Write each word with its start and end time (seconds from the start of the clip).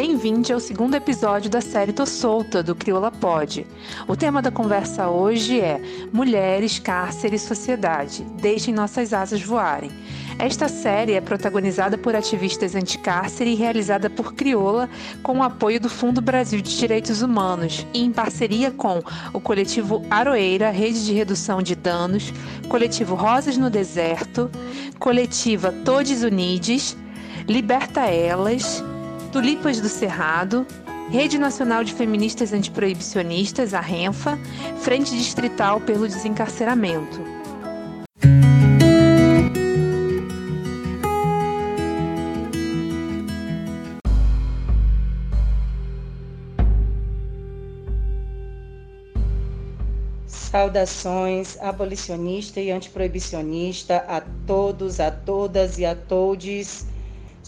Bem-vindo 0.00 0.52
ao 0.52 0.60
segundo 0.60 0.94
episódio 0.94 1.50
da 1.50 1.60
série 1.60 1.92
Tô 1.92 2.06
Solta, 2.06 2.62
do 2.62 2.72
Crioula 2.72 3.10
Pod. 3.10 3.66
O 4.06 4.14
tema 4.14 4.40
da 4.40 4.48
conversa 4.48 5.08
hoje 5.08 5.60
é 5.60 5.82
Mulheres, 6.12 6.78
Cárcere 6.78 7.34
e 7.34 7.38
Sociedade. 7.40 8.22
Deixem 8.40 8.72
nossas 8.72 9.12
asas 9.12 9.42
voarem. 9.42 9.90
Esta 10.38 10.68
série 10.68 11.14
é 11.14 11.20
protagonizada 11.20 11.98
por 11.98 12.14
ativistas 12.14 12.76
anticárcere 12.76 13.50
e 13.50 13.54
realizada 13.56 14.08
por 14.08 14.34
Crioula 14.34 14.88
com 15.20 15.38
o 15.38 15.42
apoio 15.42 15.80
do 15.80 15.88
Fundo 15.88 16.22
Brasil 16.22 16.60
de 16.60 16.78
Direitos 16.78 17.20
Humanos 17.20 17.84
e 17.92 18.00
em 18.00 18.12
parceria 18.12 18.70
com 18.70 19.02
o 19.32 19.40
coletivo 19.40 20.06
Aroeira, 20.08 20.70
Rede 20.70 21.04
de 21.04 21.12
Redução 21.12 21.60
de 21.60 21.74
Danos, 21.74 22.32
coletivo 22.68 23.16
Rosas 23.16 23.56
no 23.56 23.68
Deserto, 23.68 24.48
coletiva 25.00 25.72
Todes 25.84 26.22
Unides, 26.22 26.96
Liberta 27.48 28.02
Elas, 28.02 28.80
Tulipas 29.32 29.78
do 29.78 29.88
Cerrado, 29.90 30.66
Rede 31.10 31.38
Nacional 31.38 31.84
de 31.84 31.92
Feministas 31.92 32.52
Antiproibicionistas, 32.52 33.74
a 33.74 33.80
RENFA, 33.80 34.38
Frente 34.80 35.14
Distrital 35.14 35.80
pelo 35.82 36.08
Desencarceramento. 36.08 37.22
Saudações 50.26 51.58
abolicionista 51.60 52.60
e 52.60 52.70
antiproibicionista 52.70 53.98
a 54.08 54.22
todos, 54.46 54.98
a 54.98 55.10
todas 55.10 55.78
e 55.78 55.84
a 55.84 55.94
todes. 55.94 56.86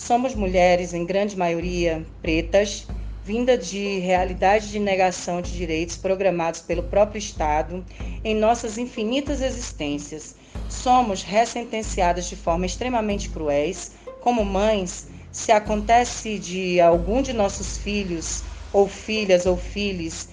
Somos 0.03 0.35
mulheres, 0.35 0.95
em 0.95 1.05
grande 1.05 1.37
maioria 1.37 2.07
pretas, 2.23 2.89
vinda 3.23 3.57
de 3.59 3.99
realidade 3.99 4.71
de 4.71 4.79
negação 4.79 5.43
de 5.43 5.53
direitos 5.53 5.99
programados 5.99 6.63
pelo 6.63 6.85
próprio 6.85 7.19
Estado 7.19 7.85
em 8.25 8.35
nossas 8.35 8.79
infinitas 8.79 9.43
existências. 9.43 10.37
Somos 10.67 11.23
ressentenciadas 11.23 12.31
de 12.31 12.35
forma 12.35 12.65
extremamente 12.65 13.29
cruéis, 13.29 13.93
como 14.23 14.43
mães, 14.43 15.09
se 15.31 15.53
acontece 15.53 16.39
de 16.39 16.81
algum 16.81 17.21
de 17.21 17.35
nossos 17.35 17.77
filhos 17.77 18.45
ou 18.73 18.89
filhas 18.89 19.45
ou 19.45 19.59
filhos 19.59 20.29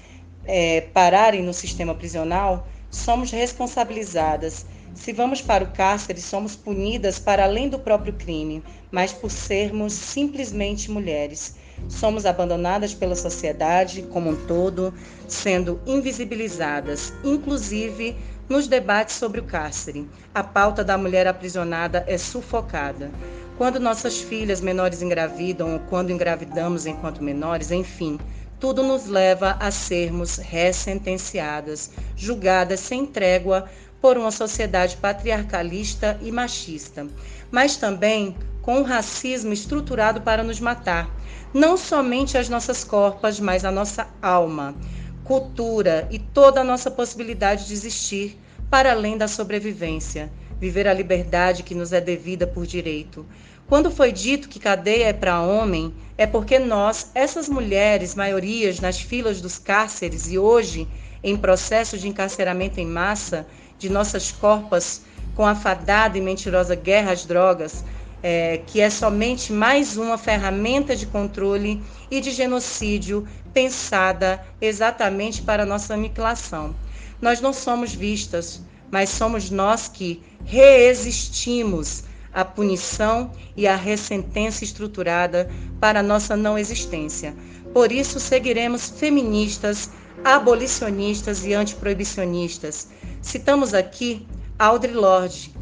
é, 0.46 0.80
pararem 0.80 1.44
no 1.44 1.54
sistema 1.54 1.94
prisional, 1.94 2.70
somos 2.90 3.32
responsabilizadas. 3.32 4.66
Se 4.98 5.14
vamos 5.14 5.42
para 5.42 5.64
o 5.64 5.72
cárcere, 5.72 6.20
somos 6.20 6.56
punidas 6.56 7.20
para 7.20 7.44
além 7.44 7.70
do 7.70 7.78
próprio 7.78 8.14
crime, 8.14 8.64
mas 8.92 9.14
por 9.14 9.30
sermos 9.30 9.94
simplesmente 9.94 10.90
mulheres. 10.90 11.56
Somos 11.88 12.26
abandonadas 12.26 12.96
pela 12.96 13.16
sociedade 13.16 14.02
como 14.12 14.32
um 14.32 14.36
todo, 14.48 14.92
sendo 15.28 15.80
invisibilizadas, 15.86 17.14
inclusive 17.24 18.18
nos 18.50 18.68
debates 18.68 19.16
sobre 19.16 19.40
o 19.40 19.44
cárcere. 19.44 20.10
A 20.34 20.44
pauta 20.44 20.84
da 20.84 20.98
mulher 20.98 21.28
aprisionada 21.28 22.04
é 22.08 22.18
sufocada. 22.18 23.12
Quando 23.56 23.80
nossas 23.80 24.20
filhas 24.20 24.62
menores 24.62 25.04
engravidam 25.04 25.74
ou 25.74 25.80
quando 25.82 26.12
engravidamos 26.12 26.88
enquanto 26.88 27.24
menores, 27.24 27.72
enfim, 27.72 28.18
tudo 28.60 28.82
nos 28.82 29.06
leva 29.06 29.56
a 29.60 29.70
sermos 29.70 30.38
ressentenciadas, 30.38 31.92
julgadas 32.16 32.80
sem 32.80 33.06
trégua 33.06 33.70
por 34.02 34.18
uma 34.18 34.32
sociedade 34.32 34.98
patriarcalista 34.98 36.18
e 36.22 36.32
machista, 36.32 37.08
mas 37.52 37.78
também 37.78 38.36
com 38.62 38.80
um 38.80 38.84
racismo 38.84 39.54
estruturado 39.54 40.22
para 40.22 40.44
nos 40.44 40.60
matar, 40.60 41.10
não 41.54 41.78
somente 41.78 42.38
as 42.38 42.50
nossas 42.50 42.84
corpas, 42.84 43.40
mas 43.40 43.64
a 43.64 43.72
nossa 43.72 44.08
alma, 44.22 44.76
cultura 45.24 46.08
e 46.12 46.20
toda 46.20 46.62
a 46.62 46.64
nossa 46.64 46.92
possibilidade 46.92 47.68
de 47.68 47.74
existir 47.74 48.38
para 48.70 48.92
além 48.92 49.18
da 49.18 49.28
sobrevivência, 49.28 50.30
viver 50.60 50.88
a 50.88 50.94
liberdade 50.94 51.64
que 51.64 51.76
nos 51.76 51.94
é 51.94 52.02
devida 52.02 52.46
por 52.46 52.66
direito. 52.66 53.26
Quando 53.68 53.92
foi 53.92 54.12
dito 54.12 54.50
que 54.50 54.60
cadeia 54.60 55.08
é 55.08 55.14
para 55.14 55.42
homem, 55.42 55.94
é 56.18 56.26
porque 56.26 56.58
nós, 56.58 57.12
essas 57.14 57.50
mulheres, 57.50 58.16
maiorias 58.16 58.80
nas 58.80 59.00
filas 59.00 59.42
dos 59.42 59.58
cárceres 59.58 60.32
e 60.32 60.38
hoje 60.38 60.88
em 61.24 61.36
processo 61.36 61.98
de 61.98 62.08
encarceramento 62.08 62.80
em 62.80 62.86
massa 62.86 63.46
de 63.78 63.90
nossas 63.90 64.32
corpas 64.32 65.02
com 65.36 65.46
a 65.46 65.56
fadada 65.56 66.18
e 66.18 66.22
mentirosa 66.22 66.76
guerra 66.76 67.12
às 67.12 67.26
drogas, 67.26 67.84
é, 68.24 68.62
que 68.66 68.82
é 68.82 68.90
somente 68.90 69.54
mais 69.54 69.98
uma 69.98 70.18
ferramenta 70.18 70.96
de 70.96 71.06
controle 71.06 71.84
e 72.10 72.20
de 72.20 72.32
genocídio 72.32 73.28
pensada 73.54 74.44
exatamente 74.60 75.42
para 75.42 75.66
nossa 75.66 75.94
aniquilação. 75.94 76.76
Nós 77.22 77.42
não 77.42 77.54
somos 77.54 77.94
vistas, 77.94 78.62
mas 78.92 79.10
somos 79.10 79.50
nós 79.50 79.88
que 79.88 80.24
reexistimos 80.46 82.04
a 82.34 82.46
punição 82.46 83.32
e 83.56 83.68
a 83.68 83.76
ressentença 83.76 84.64
estruturada 84.64 85.50
para 85.80 86.04
nossa 86.04 86.36
não 86.36 86.58
existência. 86.58 87.36
Por 87.74 87.92
isso, 87.92 88.20
seguiremos 88.20 88.90
feministas, 88.90 89.90
abolicionistas 90.24 91.46
e 91.46 91.54
antiproibicionistas. 91.54 92.88
Citamos 93.22 93.74
aqui 93.74 94.28
Audre 94.58 94.94
Lorde. 94.94 95.54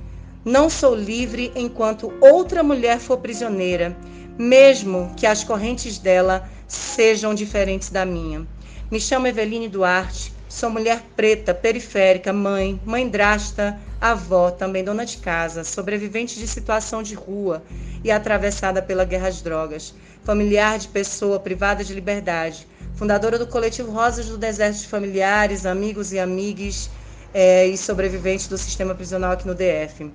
Não 0.44 0.70
sou 0.70 0.96
livre 0.96 1.52
enquanto 1.56 2.14
outra 2.22 2.62
mulher 2.62 3.00
for 3.00 3.18
prisioneira, 3.18 3.98
mesmo 4.38 5.12
que 5.18 5.26
as 5.26 5.44
correntes 5.44 5.98
dela 5.98 6.48
sejam 6.68 7.34
diferentes 7.34 7.90
da 7.90 8.06
minha. 8.06 8.46
Me 8.92 9.00
chamo 9.00 9.28
Eveline 9.28 9.68
Duarte, 9.68 10.32
sou 10.48 10.70
mulher 10.70 11.02
preta, 11.16 11.54
periférica, 11.54 12.32
mãe, 12.32 12.80
mãe 12.86 13.10
drasta, 13.10 13.80
avó, 14.00 14.52
também 14.52 14.84
dona 14.84 15.06
de 15.06 15.18
casa, 15.18 15.64
sobrevivente 15.64 16.38
de 16.38 16.48
situação 16.48 17.02
de 17.02 17.16
rua 17.16 17.64
e 18.04 18.12
atravessada 18.12 18.82
pela 18.82 19.04
guerra 19.04 19.30
às 19.30 19.42
drogas, 19.42 19.96
familiar 20.24 20.78
de 20.78 20.88
pessoa 20.88 21.40
privada 21.40 21.84
de 21.84 21.94
liberdade, 21.94 22.68
fundadora 22.96 23.38
do 23.38 23.46
coletivo 23.46 23.92
Rosas 23.92 24.28
do 24.28 24.38
Deserto 24.38 24.78
de 24.78 24.88
Familiares, 24.88 25.66
Amigos 25.66 26.14
e 26.14 26.20
Amigues 26.20 26.90
é, 27.34 27.68
e 27.68 27.78
sobrevivente 27.78 28.50
do 28.50 28.58
sistema 28.58 28.96
prisional 28.96 29.34
aqui 29.34 29.46
no 29.46 29.54
DF. 29.54 30.12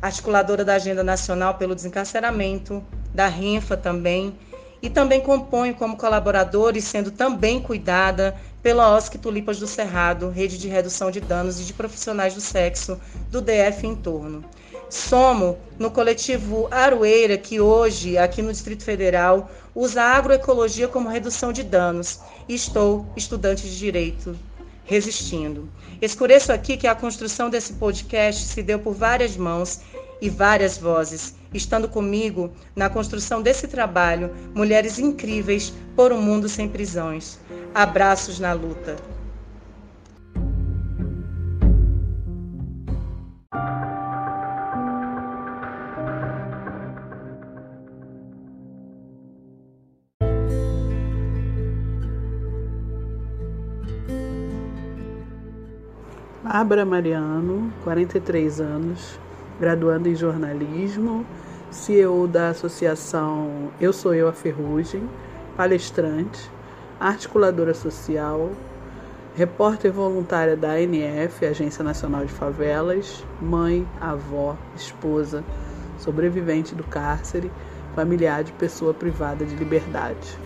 Articuladora 0.00 0.64
da 0.64 0.74
Agenda 0.74 1.02
Nacional 1.02 1.54
pelo 1.54 1.74
Desencarceramento, 1.74 2.82
da 3.12 3.26
RINFA 3.26 3.76
também, 3.76 4.34
e 4.80 4.90
também 4.90 5.20
compõe 5.20 5.72
como 5.72 5.96
colaboradora 5.96 6.76
e 6.76 6.82
sendo 6.82 7.10
também 7.10 7.60
cuidada 7.60 8.36
pela 8.62 8.96
OSC 8.96 9.18
Tulipas 9.18 9.58
do 9.58 9.66
Cerrado, 9.66 10.28
rede 10.28 10.58
de 10.58 10.68
redução 10.68 11.10
de 11.10 11.20
danos 11.20 11.60
e 11.60 11.64
de 11.64 11.72
profissionais 11.72 12.34
do 12.34 12.40
sexo 12.40 13.00
do 13.30 13.40
DF 13.40 13.86
em 13.86 13.94
torno. 13.94 14.44
Somo 14.92 15.56
no 15.78 15.90
coletivo 15.90 16.68
Aroeira, 16.70 17.38
que 17.38 17.58
hoje, 17.58 18.18
aqui 18.18 18.42
no 18.42 18.52
Distrito 18.52 18.84
Federal, 18.84 19.50
usa 19.74 20.02
a 20.02 20.16
agroecologia 20.18 20.86
como 20.86 21.08
redução 21.08 21.50
de 21.50 21.62
danos. 21.62 22.20
E 22.46 22.54
estou 22.54 23.06
estudante 23.16 23.62
de 23.62 23.78
direito, 23.78 24.38
resistindo. 24.84 25.66
Escureço 26.02 26.52
aqui 26.52 26.76
que 26.76 26.86
a 26.86 26.94
construção 26.94 27.48
desse 27.48 27.72
podcast 27.72 28.44
se 28.44 28.62
deu 28.62 28.80
por 28.80 28.92
várias 28.92 29.34
mãos 29.34 29.80
e 30.20 30.28
várias 30.28 30.76
vozes, 30.76 31.36
estando 31.54 31.88
comigo 31.88 32.52
na 32.76 32.90
construção 32.90 33.40
desse 33.40 33.66
trabalho, 33.66 34.30
mulheres 34.54 34.98
incríveis 34.98 35.72
por 35.96 36.12
um 36.12 36.20
mundo 36.20 36.50
sem 36.50 36.68
prisões. 36.68 37.38
Abraços 37.74 38.38
na 38.38 38.52
luta. 38.52 38.96
Bárbara 56.52 56.84
Mariano, 56.84 57.72
43 57.82 58.60
anos, 58.60 59.18
graduando 59.58 60.06
em 60.06 60.14
jornalismo, 60.14 61.24
CEO 61.70 62.28
da 62.28 62.50
associação 62.50 63.70
Eu 63.80 63.90
Sou 63.90 64.14
Eu 64.14 64.28
a 64.28 64.34
Ferrugem, 64.34 65.08
palestrante, 65.56 66.50
articuladora 67.00 67.72
social, 67.72 68.50
repórter 69.34 69.90
voluntária 69.90 70.54
da 70.54 70.72
ANF, 70.72 71.42
Agência 71.46 71.82
Nacional 71.82 72.26
de 72.26 72.32
Favelas, 72.34 73.24
mãe, 73.40 73.88
avó, 73.98 74.54
esposa, 74.76 75.42
sobrevivente 75.96 76.74
do 76.74 76.84
cárcere, 76.84 77.50
familiar 77.94 78.44
de 78.44 78.52
pessoa 78.52 78.92
privada 78.92 79.42
de 79.42 79.56
liberdade. 79.56 80.36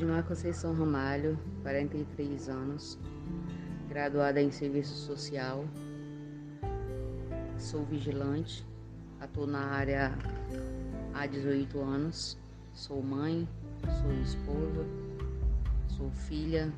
Cleidmar 0.00 0.24
Conceição 0.24 0.72
Ramalho, 0.72 1.38
43 1.60 2.48
anos, 2.48 2.98
graduada 3.86 4.40
em 4.40 4.50
serviço 4.50 4.94
social, 4.94 5.66
sou 7.58 7.84
vigilante, 7.84 8.66
atuo 9.20 9.46
na 9.46 9.62
área 9.62 10.10
há 11.12 11.26
18 11.26 11.78
anos, 11.80 12.38
sou 12.72 13.02
mãe, 13.02 13.46
sou 14.00 14.10
esposa, 14.22 14.86
sou 15.88 16.10
filha 16.10 16.72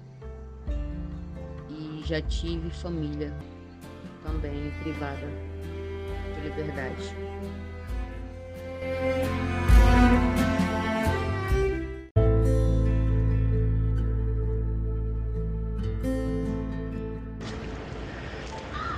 e 1.71 2.03
já 2.05 2.21
tive 2.23 2.71
família 2.71 3.33
também 4.25 4.73
privada 4.83 5.29
de 6.35 6.49
liberdade. 6.49 7.15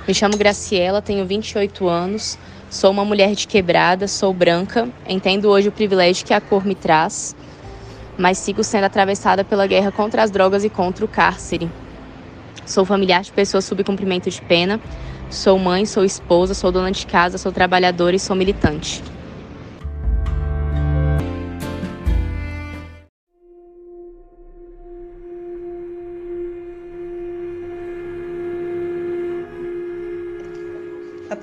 Me 0.07 0.13
chamo 0.13 0.37
Graciela, 0.37 1.01
tenho 1.01 1.25
28 1.25 1.87
anos, 1.87 2.37
sou 2.69 2.91
uma 2.91 3.03
mulher 3.03 3.33
de 3.33 3.47
quebrada, 3.47 4.07
sou 4.07 4.31
branca, 4.31 4.87
entendo 5.09 5.49
hoje 5.49 5.69
o 5.69 5.71
privilégio 5.71 6.23
que 6.23 6.33
a 6.33 6.39
cor 6.39 6.63
me 6.63 6.75
traz, 6.75 7.35
mas 8.15 8.37
sigo 8.37 8.63
sendo 8.63 8.83
atravessada 8.83 9.43
pela 9.43 9.65
guerra 9.65 9.91
contra 9.91 10.21
as 10.21 10.29
drogas 10.29 10.63
e 10.63 10.69
contra 10.69 11.03
o 11.03 11.07
cárcere. 11.07 11.71
Sou 12.67 12.85
familiar 12.85 13.23
de 13.23 13.31
pessoas 13.31 13.65
sob 13.65 13.83
cumprimento 13.83 14.29
de 14.29 14.39
pena, 14.43 14.79
sou 15.31 15.57
mãe, 15.57 15.87
sou 15.87 16.05
esposa, 16.05 16.53
sou 16.53 16.71
dona 16.71 16.91
de 16.91 17.07
casa, 17.07 17.39
sou 17.39 17.51
trabalhadora 17.51 18.15
e 18.15 18.19
sou 18.19 18.35
militante. 18.35 19.01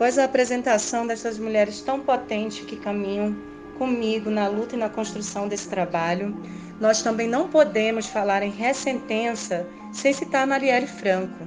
Após 0.02 0.18
a 0.18 0.24
apresentação 0.24 1.06
dessas 1.06 1.38
mulheres 1.38 1.80
tão 1.80 2.00
potentes 2.00 2.66
que 2.66 2.74
caminham 2.74 3.36
comigo 3.78 4.30
na 4.30 4.48
luta 4.48 4.74
e 4.74 4.78
na 4.78 4.88
construção 4.88 5.46
desse 5.46 5.68
trabalho, 5.68 6.36
nós 6.80 7.02
também 7.02 7.28
não 7.28 7.46
podemos 7.46 8.08
falar 8.08 8.42
em 8.42 8.50
ressentença 8.50 9.64
sem 9.92 10.12
citar 10.12 10.44
Marielle 10.44 10.88
Franco. 10.88 11.46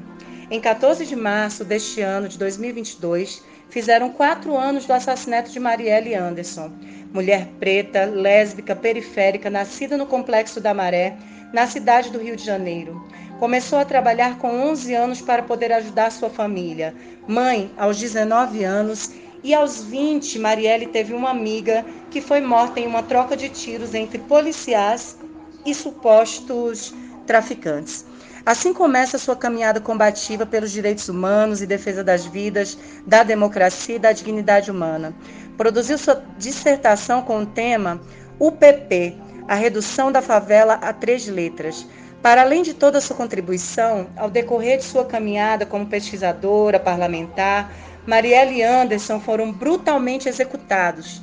Em 0.50 0.62
14 0.62 1.06
de 1.06 1.18
março 1.18 1.66
deste 1.66 2.00
ano 2.00 2.30
de 2.30 2.38
2022, 2.38 3.44
fizeram 3.69 4.10
quatro 4.10 4.56
anos 4.56 4.86
do 4.86 4.94
assassinato 4.94 5.51
de 5.51 5.60
Marielle 5.60 6.16
Anderson, 6.16 6.72
mulher 7.13 7.50
preta, 7.60 8.06
lésbica, 8.06 8.74
periférica, 8.74 9.50
nascida 9.50 9.98
no 9.98 10.06
Complexo 10.06 10.62
da 10.62 10.74
Maré, 10.74 11.18
na 11.51 11.68
cidade 11.68 12.10
do 12.10 12.19
Rio 12.19 12.38
de 12.38 12.46
Janeiro. 12.46 13.06
Começou 13.40 13.80
a 13.80 13.86
trabalhar 13.86 14.38
com 14.38 14.48
11 14.48 14.94
anos 14.94 15.22
para 15.22 15.44
poder 15.44 15.72
ajudar 15.74 16.12
sua 16.12 16.30
família. 16.30 16.96
Mãe, 17.28 17.70
aos 17.78 17.98
19 18.00 18.64
anos, 18.64 19.12
e 19.44 19.54
aos 19.54 19.84
20, 19.84 20.40
Marielle 20.40 20.88
teve 20.88 21.14
uma 21.14 21.30
amiga 21.30 21.86
que 22.10 22.22
foi 22.22 22.42
morta 22.42 22.80
em 22.80 22.88
uma 22.88 23.04
troca 23.04 23.38
de 23.38 23.50
tiros 23.50 23.94
entre 23.94 24.18
policiais 24.18 25.18
e 25.66 25.74
supostos 25.76 26.94
traficantes. 27.28 28.06
Assim 28.46 28.74
começa 28.74 29.18
sua 29.18 29.36
caminhada 29.36 29.82
combativa 29.82 30.46
pelos 30.46 30.72
direitos 30.72 31.10
humanos 31.10 31.62
e 31.62 31.68
defesa 31.68 32.04
das 32.04 32.26
vidas, 32.26 32.78
da 33.06 33.22
democracia 33.22 33.98
e 33.98 34.00
da 34.00 34.12
dignidade 34.12 34.72
humana. 34.72 35.14
Produziu 35.58 35.98
sua 35.98 36.24
dissertação 36.38 37.22
com 37.22 37.42
o 37.42 37.46
tema 37.46 38.00
UPP, 38.40 39.16
a 39.48 39.56
redução 39.56 40.12
da 40.12 40.22
favela 40.22 40.76
a 40.76 40.94
três 40.94 41.28
letras. 41.28 41.86
Para 42.25 42.42
além 42.42 42.63
de 42.63 42.74
toda 42.74 42.98
a 42.98 43.01
sua 43.01 43.16
contribuição, 43.16 44.07
ao 44.18 44.31
decorrer 44.31 44.80
de 44.80 44.83
sua 44.83 45.06
caminhada 45.06 45.63
como 45.63 45.86
pesquisadora, 45.86 46.80
parlamentar, 46.80 47.72
Marielle 48.04 48.56
e 48.56 48.63
Anderson 48.63 49.19
foram 49.19 49.51
brutalmente 49.51 50.27
executados. 50.27 51.22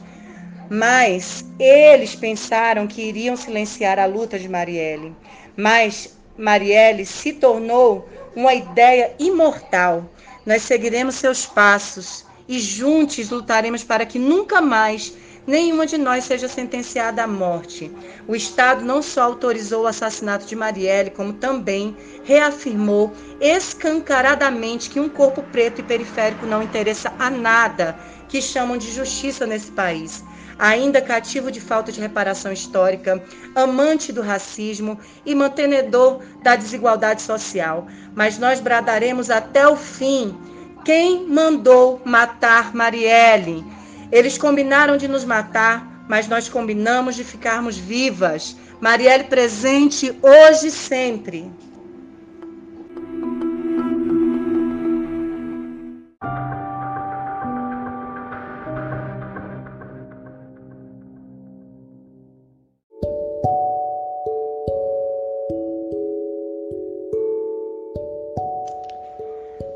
Mas 0.70 1.44
eles 1.58 2.14
pensaram 2.14 2.86
que 2.86 3.02
iriam 3.02 3.36
silenciar 3.36 3.98
a 3.98 4.06
luta 4.06 4.38
de 4.38 4.48
Marielle. 4.48 5.12
Mas 5.56 6.16
Marielle 6.38 7.04
se 7.04 7.32
tornou 7.32 8.08
uma 8.36 8.54
ideia 8.54 9.12
imortal. 9.18 10.08
Nós 10.46 10.62
seguiremos 10.62 11.16
seus 11.16 11.44
passos 11.44 12.24
e 12.46 12.60
juntos 12.60 13.28
lutaremos 13.28 13.82
para 13.82 14.06
que 14.06 14.20
nunca 14.20 14.60
mais 14.60 15.12
nenhuma 15.46 15.86
de 15.86 15.98
nós 15.98 16.24
seja 16.24 16.48
sentenciada 16.48 17.22
à 17.22 17.26
morte. 17.26 17.90
O 18.26 18.34
Estado 18.34 18.84
não 18.84 19.02
só 19.02 19.22
autorizou 19.22 19.84
o 19.84 19.86
assassinato 19.86 20.46
de 20.46 20.56
Marielle, 20.56 21.10
como 21.10 21.32
também 21.32 21.96
reafirmou 22.24 23.12
escancaradamente 23.40 24.90
que 24.90 25.00
um 25.00 25.08
corpo 25.08 25.42
preto 25.42 25.80
e 25.80 25.84
periférico 25.84 26.46
não 26.46 26.62
interessa 26.62 27.12
a 27.18 27.30
nada 27.30 27.98
que 28.28 28.40
chamam 28.40 28.78
de 28.78 28.90
justiça 28.90 29.46
nesse 29.46 29.70
país. 29.70 30.24
Ainda 30.58 31.02
cativo 31.02 31.50
de 31.50 31.60
falta 31.60 31.90
de 31.90 32.00
reparação 32.00 32.52
histórica, 32.52 33.22
amante 33.54 34.12
do 34.12 34.22
racismo 34.22 34.98
e 35.26 35.34
mantenedor 35.34 36.20
da 36.42 36.54
desigualdade 36.54 37.22
social. 37.22 37.86
Mas 38.14 38.38
nós 38.38 38.60
bradaremos 38.60 39.30
até 39.30 39.66
o 39.66 39.76
fim. 39.76 40.36
Quem 40.84 41.26
mandou 41.26 42.00
matar 42.04 42.74
Marielle? 42.74 43.64
Eles 44.12 44.36
combinaram 44.36 44.98
de 44.98 45.08
nos 45.08 45.24
matar, 45.24 46.04
mas 46.06 46.28
nós 46.28 46.46
combinamos 46.46 47.16
de 47.16 47.24
ficarmos 47.24 47.78
vivas. 47.78 48.54
Marielle 48.78 49.24
presente 49.24 50.14
hoje 50.22 50.66
e 50.66 50.70
sempre. 50.70 51.50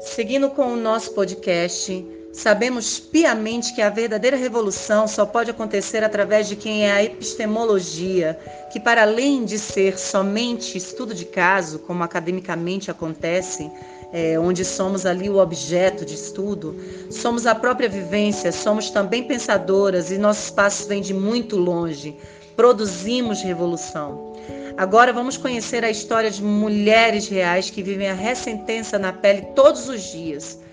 Seguindo 0.00 0.50
com 0.50 0.72
o 0.72 0.76
nosso 0.76 1.12
podcast, 1.12 2.15
Sabemos 2.36 3.00
piamente 3.00 3.74
que 3.74 3.80
a 3.80 3.88
verdadeira 3.88 4.36
revolução 4.36 5.08
só 5.08 5.24
pode 5.24 5.50
acontecer 5.50 6.04
através 6.04 6.46
de 6.46 6.54
quem 6.54 6.84
é 6.84 6.92
a 6.92 7.02
epistemologia, 7.02 8.38
que, 8.70 8.78
para 8.78 9.00
além 9.00 9.46
de 9.46 9.58
ser 9.58 9.98
somente 9.98 10.76
estudo 10.76 11.14
de 11.14 11.24
caso, 11.24 11.78
como 11.78 12.04
academicamente 12.04 12.90
acontece, 12.90 13.70
é, 14.12 14.38
onde 14.38 14.66
somos 14.66 15.06
ali 15.06 15.30
o 15.30 15.38
objeto 15.38 16.04
de 16.04 16.12
estudo, 16.12 16.78
somos 17.10 17.46
a 17.46 17.54
própria 17.54 17.88
vivência, 17.88 18.52
somos 18.52 18.90
também 18.90 19.24
pensadoras 19.24 20.10
e 20.10 20.18
nossos 20.18 20.50
passos 20.50 20.86
vêm 20.86 21.00
de 21.00 21.14
muito 21.14 21.56
longe. 21.56 22.18
Produzimos 22.54 23.40
revolução. 23.40 24.36
Agora 24.76 25.10
vamos 25.10 25.38
conhecer 25.38 25.82
a 25.82 25.90
história 25.90 26.30
de 26.30 26.42
mulheres 26.42 27.28
reais 27.28 27.70
que 27.70 27.82
vivem 27.82 28.10
a 28.10 28.14
ressentença 28.14 28.98
na 28.98 29.10
pele 29.10 29.40
todos 29.54 29.88
os 29.88 30.02
dias 30.02 30.65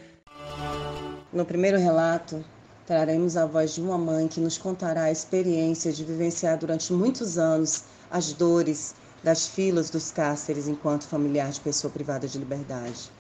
no 1.34 1.44
primeiro 1.44 1.80
relato, 1.80 2.46
traremos 2.86 3.36
a 3.36 3.46
voz 3.46 3.74
de 3.74 3.82
uma 3.82 3.98
mãe 3.98 4.28
que 4.28 4.40
nos 4.40 4.58
contará 4.58 5.04
a 5.04 5.12
experiência 5.12 5.92
de 5.92 6.04
vivenciar 6.04 6.58
durante 6.58 6.94
muitos 6.94 7.38
anos 7.38 7.86
as 8.12 8.34
dores 8.34 8.94
das 9.24 9.48
filas 9.48 9.90
dos 9.90 10.12
cárceres 10.12 10.68
enquanto 10.68 11.08
familiar 11.08 11.50
de 11.50 11.60
pessoa 11.60 11.92
privada 11.92 12.28
de 12.28 12.38
liberdade. 12.38 13.12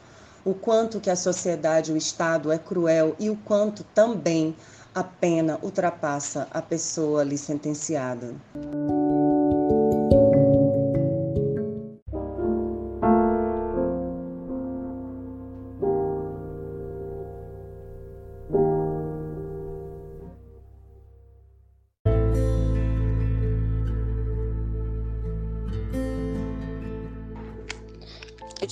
O 0.46 0.53
quanto 0.53 1.00
que 1.00 1.10
a 1.10 1.15
sociedade, 1.15 1.91
o 1.91 1.98
Estado 1.98 2.51
é 2.51 2.60
cruel 2.60 3.15
e 3.17 3.29
o 3.29 3.38
quanto 3.38 3.84
também 3.96 4.55
a 4.93 5.03
pena 5.03 5.58
ultrapassa 5.63 6.48
a 6.51 6.62
pessoa 6.62 7.22
ali 7.22 7.38
sentenciada. 7.38 8.36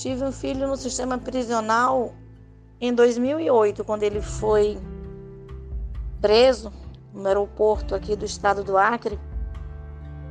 Tive 0.02 0.24
um 0.24 0.32
filho 0.32 0.66
no 0.66 0.76
sistema 0.76 1.16
prisional 1.16 2.12
em 2.80 2.92
2008, 2.92 3.84
quando 3.84 4.02
ele 4.02 4.20
foi 4.20 4.76
preso 6.20 6.72
no 7.14 7.28
aeroporto 7.28 7.94
aqui 7.94 8.16
do 8.16 8.24
estado 8.24 8.64
do 8.64 8.76
Acre, 8.76 9.16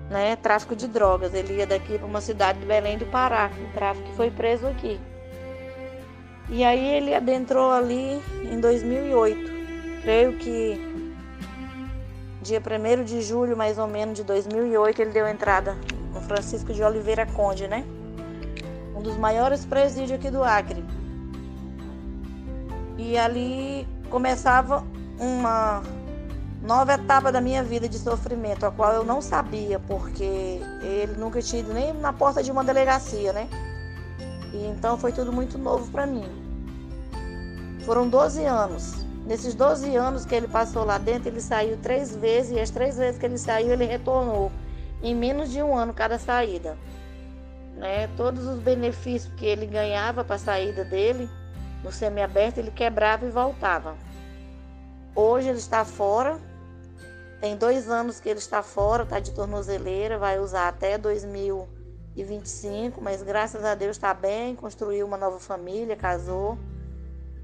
né, 0.09 0.35
tráfico 0.35 0.75
de 0.75 0.89
drogas. 0.89 1.33
Ele 1.33 1.53
ia 1.53 1.65
daqui 1.65 1.97
para 1.97 2.05
uma 2.05 2.19
cidade 2.19 2.59
de 2.59 2.65
Belém 2.65 2.97
do 2.97 3.05
Pará, 3.05 3.49
o 3.49 3.73
tráfico 3.73 4.09
foi 4.17 4.29
preso 4.29 4.67
aqui. 4.67 4.99
E 6.49 6.65
aí 6.65 6.95
ele 6.95 7.15
adentrou 7.15 7.71
ali 7.71 8.21
em 8.51 8.59
2008. 8.59 9.51
Creio 10.01 10.37
que 10.37 10.77
dia 12.41 12.59
1 12.59 13.05
de 13.05 13.21
julho, 13.21 13.55
mais 13.55 13.77
ou 13.77 13.87
menos, 13.87 14.17
de 14.17 14.23
2008, 14.25 15.01
ele 15.01 15.11
deu 15.11 15.25
entrada 15.29 15.77
no 16.13 16.19
Francisco 16.19 16.73
de 16.73 16.83
Oliveira 16.83 17.25
Conde, 17.25 17.69
né? 17.69 17.85
Um 18.95 19.01
dos 19.01 19.17
maiores 19.17 19.65
presídios 19.65 20.19
aqui 20.19 20.29
do 20.29 20.43
Acre. 20.43 20.83
E 22.97 23.17
ali 23.17 23.87
começava 24.09 24.83
uma 25.19 25.81
nova 26.61 26.93
etapa 26.93 27.31
da 27.31 27.41
minha 27.41 27.63
vida 27.63 27.89
de 27.89 27.97
sofrimento, 27.97 28.65
a 28.65 28.71
qual 28.71 28.93
eu 28.93 29.03
não 29.03 29.21
sabia, 29.21 29.79
porque 29.79 30.61
ele 30.81 31.15
nunca 31.17 31.41
tinha 31.41 31.61
ido 31.61 31.73
nem 31.73 31.93
na 31.93 32.13
porta 32.13 32.43
de 32.43 32.51
uma 32.51 32.63
delegacia, 32.63 33.33
né? 33.33 33.47
E 34.53 34.67
então 34.67 34.97
foi 34.97 35.11
tudo 35.11 35.31
muito 35.31 35.57
novo 35.57 35.89
para 35.91 36.05
mim. 36.05 36.25
Foram 37.85 38.07
12 38.07 38.43
anos. 38.45 39.05
Nesses 39.25 39.53
12 39.53 39.95
anos 39.95 40.25
que 40.25 40.35
ele 40.35 40.47
passou 40.47 40.83
lá 40.83 40.97
dentro, 40.97 41.29
ele 41.29 41.41
saiu 41.41 41.77
três 41.77 42.15
vezes, 42.15 42.51
e 42.51 42.59
as 42.59 42.69
três 42.69 42.97
vezes 42.97 43.19
que 43.19 43.25
ele 43.25 43.37
saiu, 43.37 43.71
ele 43.71 43.85
retornou. 43.85 44.51
Em 45.01 45.15
menos 45.15 45.51
de 45.51 45.63
um 45.63 45.75
ano 45.75 45.93
cada 45.93 46.19
saída. 46.19 46.77
Né? 47.81 48.07
Todos 48.15 48.45
os 48.45 48.59
benefícios 48.59 49.33
que 49.33 49.43
ele 49.43 49.65
ganhava 49.65 50.23
para 50.23 50.35
a 50.35 50.39
saída 50.39 50.85
dele, 50.85 51.27
no 51.83 51.91
semiaberto, 51.91 52.59
ele 52.59 52.69
quebrava 52.69 53.25
e 53.25 53.31
voltava. 53.31 53.97
Hoje 55.15 55.49
ele 55.49 55.57
está 55.57 55.83
fora, 55.83 56.37
tem 57.39 57.57
dois 57.57 57.89
anos 57.89 58.19
que 58.19 58.29
ele 58.29 58.37
está 58.37 58.61
fora, 58.61 59.01
está 59.01 59.19
de 59.19 59.31
tornozeleira, 59.31 60.19
vai 60.19 60.39
usar 60.39 60.67
até 60.67 60.95
2025, 60.95 63.01
mas 63.01 63.23
graças 63.23 63.65
a 63.65 63.73
Deus 63.73 63.97
está 63.97 64.13
bem, 64.13 64.55
construiu 64.55 65.07
uma 65.07 65.17
nova 65.17 65.39
família, 65.39 65.95
casou, 65.95 66.59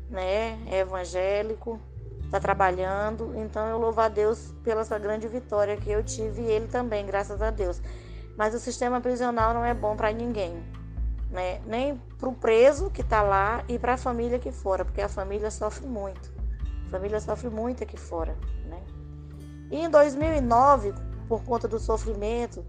né? 0.08 0.60
É 0.68 0.82
evangélico, 0.82 1.82
está 2.26 2.40
trabalhando. 2.40 3.34
Então 3.36 3.68
eu 3.68 3.80
louvo 3.80 4.00
a 4.02 4.08
Deus 4.08 4.54
pela 4.64 4.82
essa 4.82 5.00
grande 5.00 5.28
vitória 5.28 5.76
que 5.76 5.90
eu 5.90 6.04
tive 6.04 6.44
e 6.44 6.52
ele 6.52 6.68
também, 6.68 7.08
graças 7.08 7.42
a 7.42 7.50
Deus. 7.50 7.82
Mas 8.38 8.54
o 8.54 8.60
sistema 8.60 9.02
prisional 9.02 9.54
não 9.54 9.66
é 9.66 9.74
bom 9.74 9.96
para 9.96 10.14
ninguém. 10.14 10.64
Né? 11.32 11.60
Nem 11.66 11.98
para 12.18 12.30
o 12.30 12.34
preso 12.34 12.90
que 12.90 13.02
está 13.02 13.22
lá 13.22 13.64
e 13.68 13.78
para 13.78 13.96
a 13.96 13.98
família 13.98 14.38
aqui 14.38 14.52
fora, 14.52 14.86
porque 14.86 15.02
a 15.02 15.10
família 15.10 15.52
sofre 15.52 15.88
muito. 15.88 16.32
A 16.88 16.92
família 16.92 17.20
sofre 17.20 17.50
muito 17.50 17.84
aqui 17.84 17.98
fora. 17.98 18.38
Né? 18.66 18.82
E 19.72 19.78
em 19.78 19.90
2009, 19.90 20.94
por 21.28 21.44
conta 21.44 21.68
do 21.68 21.80
sofrimento, 21.80 22.64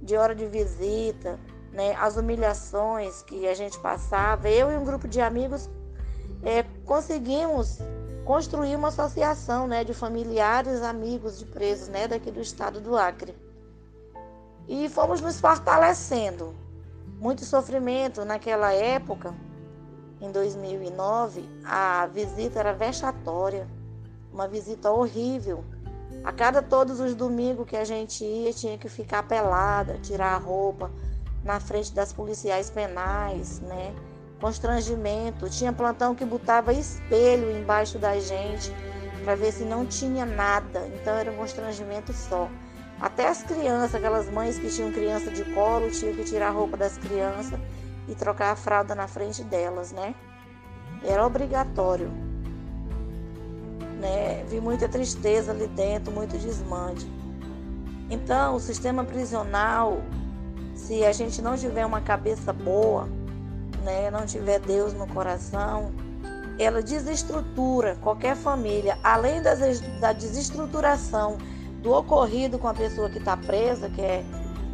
de 0.00 0.16
hora 0.16 0.34
de 0.34 0.46
visita, 0.46 1.38
né, 1.72 1.94
as 1.94 2.16
humilhações 2.16 3.22
que 3.22 3.46
a 3.46 3.54
gente 3.54 3.78
passava, 3.78 4.48
eu 4.48 4.70
e 4.70 4.76
um 4.76 4.84
grupo 4.84 5.06
de 5.06 5.20
amigos 5.20 5.70
é, 6.42 6.64
conseguimos 6.84 7.78
construir 8.24 8.74
uma 8.76 8.88
associação 8.88 9.66
né, 9.66 9.84
de 9.84 9.94
familiares, 9.94 10.82
amigos 10.82 11.38
de 11.38 11.46
presos 11.46 11.88
né, 11.88 12.08
daqui 12.08 12.30
do 12.30 12.40
estado 12.40 12.80
do 12.80 12.96
Acre. 12.96 13.34
E 14.68 14.88
fomos 14.88 15.20
nos 15.20 15.40
fortalecendo. 15.40 16.54
Muito 17.18 17.44
sofrimento 17.44 18.24
naquela 18.24 18.72
época, 18.72 19.34
em 20.20 20.30
2009, 20.30 21.48
a 21.64 22.06
visita 22.06 22.60
era 22.60 22.72
vexatória, 22.72 23.68
uma 24.32 24.48
visita 24.48 24.90
horrível 24.90 25.64
a 26.24 26.32
cada 26.32 26.62
todos 26.62 27.00
os 27.00 27.14
domingos 27.14 27.66
que 27.66 27.76
a 27.76 27.84
gente 27.84 28.24
ia, 28.24 28.52
tinha 28.52 28.78
que 28.78 28.88
ficar 28.88 29.24
pelada, 29.24 29.98
tirar 29.98 30.34
a 30.34 30.38
roupa 30.38 30.90
na 31.42 31.58
frente 31.58 31.92
das 31.92 32.12
policiais 32.12 32.70
penais, 32.70 33.60
né? 33.60 33.92
Constrangimento. 34.40 35.50
Tinha 35.50 35.72
plantão 35.72 36.14
que 36.14 36.24
botava 36.24 36.72
espelho 36.72 37.50
embaixo 37.50 37.98
da 37.98 38.20
gente 38.20 38.72
para 39.24 39.34
ver 39.34 39.52
se 39.52 39.64
não 39.64 39.84
tinha 39.84 40.24
nada. 40.24 40.86
Então 40.94 41.14
era 41.14 41.32
um 41.32 41.36
constrangimento 41.36 42.12
só. 42.12 42.48
Até 43.02 43.28
as 43.28 43.42
crianças, 43.42 43.96
aquelas 43.96 44.30
mães 44.30 44.58
que 44.58 44.70
tinham 44.70 44.90
criança 44.90 45.30
de 45.30 45.44
colo, 45.52 45.90
tinham 45.90 46.14
que 46.14 46.24
tirar 46.24 46.48
a 46.48 46.50
roupa 46.50 46.76
das 46.76 46.96
crianças 46.96 47.60
e 48.08 48.14
trocar 48.14 48.52
a 48.52 48.56
fralda 48.56 48.94
na 48.94 49.06
frente 49.06 49.44
delas, 49.44 49.92
né? 49.92 50.14
Era 51.04 51.26
obrigatório 51.26 52.10
né? 54.02 54.44
Vi 54.48 54.60
muita 54.60 54.88
tristeza 54.88 55.52
ali 55.52 55.68
dentro, 55.68 56.12
muito 56.12 56.36
desmande. 56.36 57.06
Então, 58.10 58.56
o 58.56 58.60
sistema 58.60 59.04
prisional, 59.04 60.02
se 60.74 61.04
a 61.04 61.12
gente 61.12 61.40
não 61.40 61.56
tiver 61.56 61.86
uma 61.86 62.00
cabeça 62.00 62.52
boa, 62.52 63.08
né, 63.84 64.10
não 64.10 64.26
tiver 64.26 64.58
Deus 64.58 64.92
no 64.92 65.06
coração, 65.06 65.92
ela 66.58 66.82
desestrutura 66.82 67.96
qualquer 68.02 68.36
família, 68.36 68.98
além 69.02 69.40
das, 69.40 69.80
da 70.00 70.12
desestruturação 70.12 71.38
do 71.82 71.92
ocorrido 71.92 72.58
com 72.58 72.68
a 72.68 72.74
pessoa 72.74 73.10
que 73.10 73.18
está 73.18 73.36
presa, 73.36 73.90
que 73.90 74.00
é, 74.00 74.24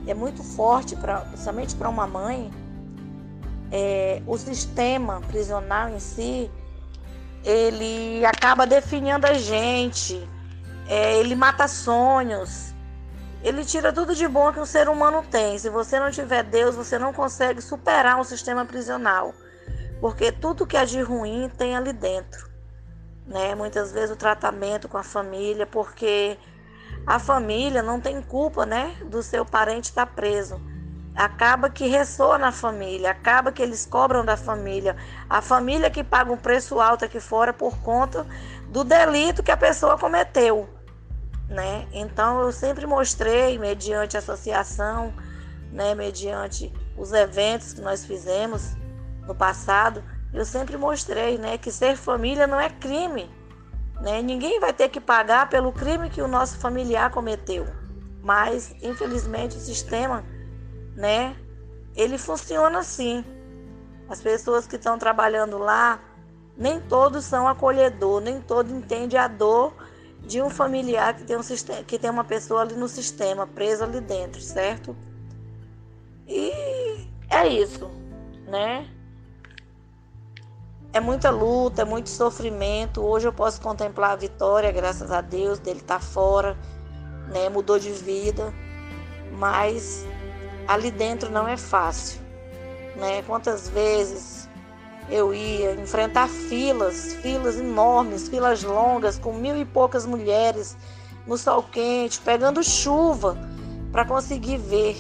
é 0.07 0.15
muito 0.15 0.43
forte, 0.43 0.95
pra, 0.95 1.21
principalmente 1.21 1.75
para 1.75 1.89
uma 1.89 2.07
mãe, 2.07 2.51
é, 3.73 4.23
o 4.27 4.37
sistema 4.37 5.21
prisional 5.23 5.89
em 5.89 5.99
si, 5.99 6.51
ele 7.45 8.25
acaba 8.25 8.67
definindo 8.67 9.27
a 9.27 9.35
gente, 9.35 10.29
é, 10.87 11.19
ele 11.19 11.35
mata 11.35 11.67
sonhos, 11.67 12.75
ele 13.43 13.65
tira 13.65 13.93
tudo 13.93 14.15
de 14.15 14.27
bom 14.27 14.53
que 14.53 14.61
um 14.61 14.67
ser 14.67 14.89
humano 14.89 15.25
tem. 15.31 15.59
Se 15.59 15.71
você 15.71 15.99
não 16.01 16.11
tiver 16.11 16.43
Deus, 16.43 16.75
você 16.75 16.99
não 16.99 17.13
consegue 17.13 17.63
superar 17.63 18.19
um 18.19 18.25
sistema 18.25 18.65
prisional, 18.65 19.33
porque 20.01 20.33
tudo 20.33 20.67
que 20.67 20.77
é 20.77 20.85
de 20.85 21.01
ruim 21.01 21.51
tem 21.57 21.77
ali 21.77 21.93
dentro. 21.93 22.49
Né? 23.27 23.55
Muitas 23.55 23.93
vezes 23.93 24.11
o 24.11 24.17
tratamento 24.17 24.89
com 24.89 24.99
a 24.99 25.03
família, 25.03 25.67
porque 25.67 26.37
a 27.07 27.19
família 27.19 27.83
não 27.83 28.01
tem 28.01 28.21
culpa 28.21 28.67
né, 28.67 28.97
do 29.05 29.23
seu 29.23 29.45
parente 29.45 29.91
estar 29.91 30.07
tá 30.07 30.13
preso. 30.13 30.61
Acaba 31.15 31.69
que 31.69 31.89
ressoa 31.89 32.39
na 32.39 32.53
família, 32.53 33.11
acaba 33.11 33.51
que 33.51 33.61
eles 33.61 33.85
cobram 33.85 34.25
da 34.25 34.37
família, 34.37 34.97
a 35.29 35.43
família 35.43 35.91
que 35.91 36.05
paga 36.05 36.33
um 36.33 36.37
preço 36.37 36.81
alto 36.81 37.05
aqui 37.05 37.19
fora 37.19 37.53
por 37.53 37.77
conta 37.79 38.25
do 38.69 38.85
delito 38.85 39.43
que 39.43 39.51
a 39.51 39.57
pessoa 39.57 39.99
cometeu, 39.99 40.69
né? 41.49 41.89
Então 41.93 42.41
eu 42.41 42.53
sempre 42.53 42.87
mostrei, 42.87 43.59
mediante 43.59 44.17
associação, 44.17 45.13
né, 45.73 45.95
mediante 45.95 46.73
os 46.97 47.13
eventos 47.13 47.73
que 47.73 47.81
nós 47.81 48.05
fizemos 48.05 48.77
no 49.27 49.35
passado, 49.35 50.03
eu 50.33 50.45
sempre 50.45 50.77
mostrei, 50.77 51.39
né, 51.39 51.59
que 51.59 51.71
ser 51.71 51.97
família 51.97 52.47
não 52.47 52.61
é 52.61 52.69
crime, 52.69 53.31
né? 54.01 54.23
Ninguém 54.23 54.61
vai 54.61 54.73
ter 54.73 54.89
que 54.89 55.01
pagar 55.01 55.49
pelo 55.49 55.73
crime 55.73 56.11
que 56.11 56.23
o 56.23 56.29
nosso 56.29 56.59
familiar 56.59 57.11
cometeu. 57.11 57.67
Mas, 58.23 58.75
infelizmente, 58.83 59.57
o 59.57 59.61
sistema 59.61 60.25
né? 60.99 61.37
Ele 61.95 62.19
funciona 62.19 62.81
assim. 62.81 63.25
As 64.09 64.21
pessoas 64.21 64.67
que 64.67 64.77
estão 64.77 64.99
trabalhando 64.99 65.59
lá, 65.59 66.01
nem 66.57 66.81
todos 66.81 67.25
são 67.25 67.47
acolhedor, 67.47 68.21
nem 68.21 68.41
todo 68.41 68.75
entende 68.75 69.17
a 69.17 69.29
dor 69.29 69.73
de 70.21 70.43
um 70.43 70.51
familiar 70.51 71.15
que 71.15 71.25
tem 71.25 71.37
um 71.37 71.43
sistema, 71.43 71.85
que 71.85 71.99
tem 71.99 72.11
uma 72.11 72.25
pessoa 72.25 72.63
ali 72.63 72.75
no 72.75 72.89
sistema, 72.89 73.47
presa 73.47 73.85
ali 73.85 74.01
dentro, 74.01 74.41
certo? 74.41 74.97
E 76.27 76.51
é 77.31 77.47
isso, 77.47 77.89
né? 78.47 78.89
É 80.91 81.01
muita 81.01 81.31
luta, 81.31 81.83
é 81.83 81.85
muito 81.85 82.09
sofrimento. 82.09 83.03
Hoje 83.03 83.29
eu 83.29 83.33
posso 83.33 83.61
contemplar 83.61 84.13
a 84.13 84.17
vitória, 84.17 84.73
graças 84.73 85.13
a 85.13 85.21
Deus, 85.21 85.59
dele 85.59 85.81
estar 85.81 85.99
tá 85.99 86.01
fora, 86.01 86.57
né? 87.29 87.49
Mudou 87.51 87.79
de 87.79 87.93
vida, 87.93 88.53
mas 89.33 90.07
ali 90.67 90.91
dentro 90.91 91.31
não 91.31 91.47
é 91.47 91.59
fácil, 91.59 92.21
né? 92.97 93.23
Quantas 93.23 93.69
vezes 93.69 94.49
eu 95.11 95.35
ia 95.35 95.75
enfrentar 95.75 96.27
filas, 96.27 97.15
filas 97.17 97.59
enormes, 97.59 98.27
filas 98.27 98.63
longas, 98.63 99.19
com 99.19 99.35
mil 99.35 99.57
e 99.59 99.67
poucas 99.67 100.07
mulheres 100.07 100.75
no 101.27 101.37
sol 101.37 101.63
quente, 101.63 102.19
pegando 102.21 102.63
chuva 102.65 103.37
para 103.93 104.07
conseguir 104.07 104.57
ver. 104.57 104.97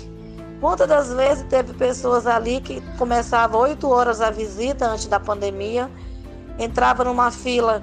Quantas 0.61 0.89
das 0.89 1.13
vezes 1.13 1.45
teve 1.49 1.73
pessoas 1.73 2.27
ali 2.27 2.61
que 2.61 2.81
começava 2.97 3.57
8 3.57 3.89
horas 3.89 4.21
a 4.21 4.31
visita 4.31 4.87
antes 4.87 5.07
da 5.07 5.21
pandemia, 5.21 5.89
entrava 6.59 7.05
numa 7.05 7.31
fila 7.31 7.81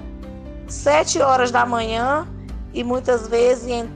7 0.68 1.22
horas 1.22 1.50
da 1.50 1.64
manhã 1.64 2.28
e 2.74 2.84
muitas 2.84 3.26
vezes 3.28 3.88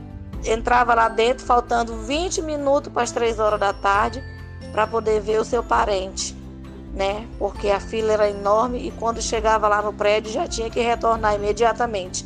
entrava 0.44 0.94
lá 0.94 1.08
dentro 1.08 1.44
faltando 1.44 1.94
20 1.94 2.40
minutos 2.40 2.90
para 2.90 3.02
as 3.02 3.12
3 3.12 3.38
horas 3.38 3.60
da 3.60 3.74
tarde 3.74 4.24
para 4.72 4.86
poder 4.86 5.20
ver 5.20 5.38
o 5.40 5.44
seu 5.44 5.62
parente, 5.62 6.34
né? 6.94 7.28
Porque 7.38 7.68
a 7.68 7.80
fila 7.80 8.12
era 8.12 8.30
enorme 8.30 8.78
e 8.86 8.90
quando 8.92 9.20
chegava 9.20 9.68
lá 9.68 9.82
no 9.82 9.92
prédio 9.92 10.32
já 10.32 10.46
tinha 10.46 10.70
que 10.70 10.80
retornar 10.80 11.34
imediatamente. 11.34 12.24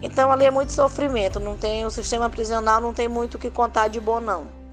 Então 0.00 0.30
ali 0.30 0.44
é 0.44 0.50
muito 0.50 0.70
sofrimento, 0.70 1.40
não 1.40 1.56
tem 1.56 1.84
o 1.84 1.90
sistema 1.90 2.30
prisional 2.30 2.80
não 2.80 2.92
tem 2.92 3.08
muito 3.08 3.34
o 3.34 3.38
que 3.38 3.50
contar 3.50 3.88
de 3.88 3.98
bom 3.98 4.20
não 4.20 4.63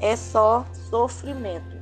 é 0.00 0.16
só 0.16 0.64
sofrimento. 0.90 1.78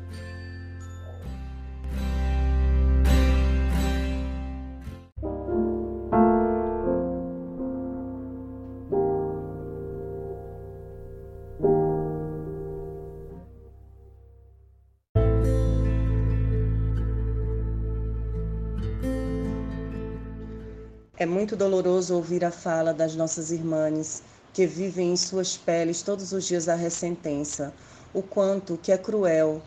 É 21.18 21.24
muito 21.24 21.56
doloroso 21.56 22.14
ouvir 22.14 22.44
a 22.44 22.50
fala 22.50 22.92
das 22.92 23.16
nossas 23.16 23.50
irmãs 23.50 24.22
que 24.52 24.66
vivem 24.66 25.12
em 25.12 25.16
suas 25.16 25.56
peles 25.56 26.02
todos 26.02 26.30
os 26.32 26.44
dias 26.44 26.68
a 26.68 26.74
ressentença, 26.74 27.72
o 28.16 28.22
quanto 28.22 28.78
que 28.78 28.90
é 28.90 28.96
cruel. 28.96 29.60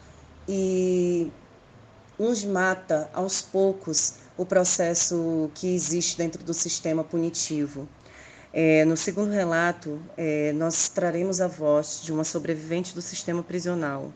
E 0.47 1.31
nos 2.17 2.43
mata 2.43 3.07
aos 3.13 3.41
poucos 3.43 4.15
o 4.35 4.43
processo 4.43 5.51
que 5.53 5.73
existe 5.75 6.17
dentro 6.17 6.43
do 6.43 6.53
sistema 6.53 7.03
punitivo. 7.03 7.87
É, 8.51 8.83
no 8.85 8.97
segundo 8.97 9.31
relato, 9.31 10.01
é, 10.17 10.51
nós 10.53 10.89
traremos 10.89 11.39
a 11.39 11.47
voz 11.47 12.01
de 12.01 12.11
uma 12.11 12.23
sobrevivente 12.23 12.95
do 12.95 13.01
sistema 13.01 13.43
prisional, 13.43 14.11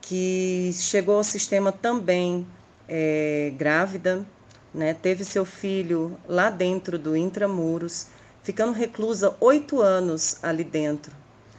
que 0.00 0.72
chegou 0.74 1.18
ao 1.18 1.24
sistema 1.24 1.70
também 1.70 2.44
é, 2.88 3.52
grávida, 3.56 4.26
né, 4.74 4.94
teve 4.94 5.24
seu 5.24 5.44
filho 5.44 6.18
lá 6.26 6.50
dentro 6.50 6.98
do 6.98 7.16
intramuros, 7.16 8.08
ficando 8.42 8.72
reclusa 8.72 9.36
oito 9.38 9.80
anos 9.80 10.38
ali 10.42 10.64
dentro, 10.64 11.12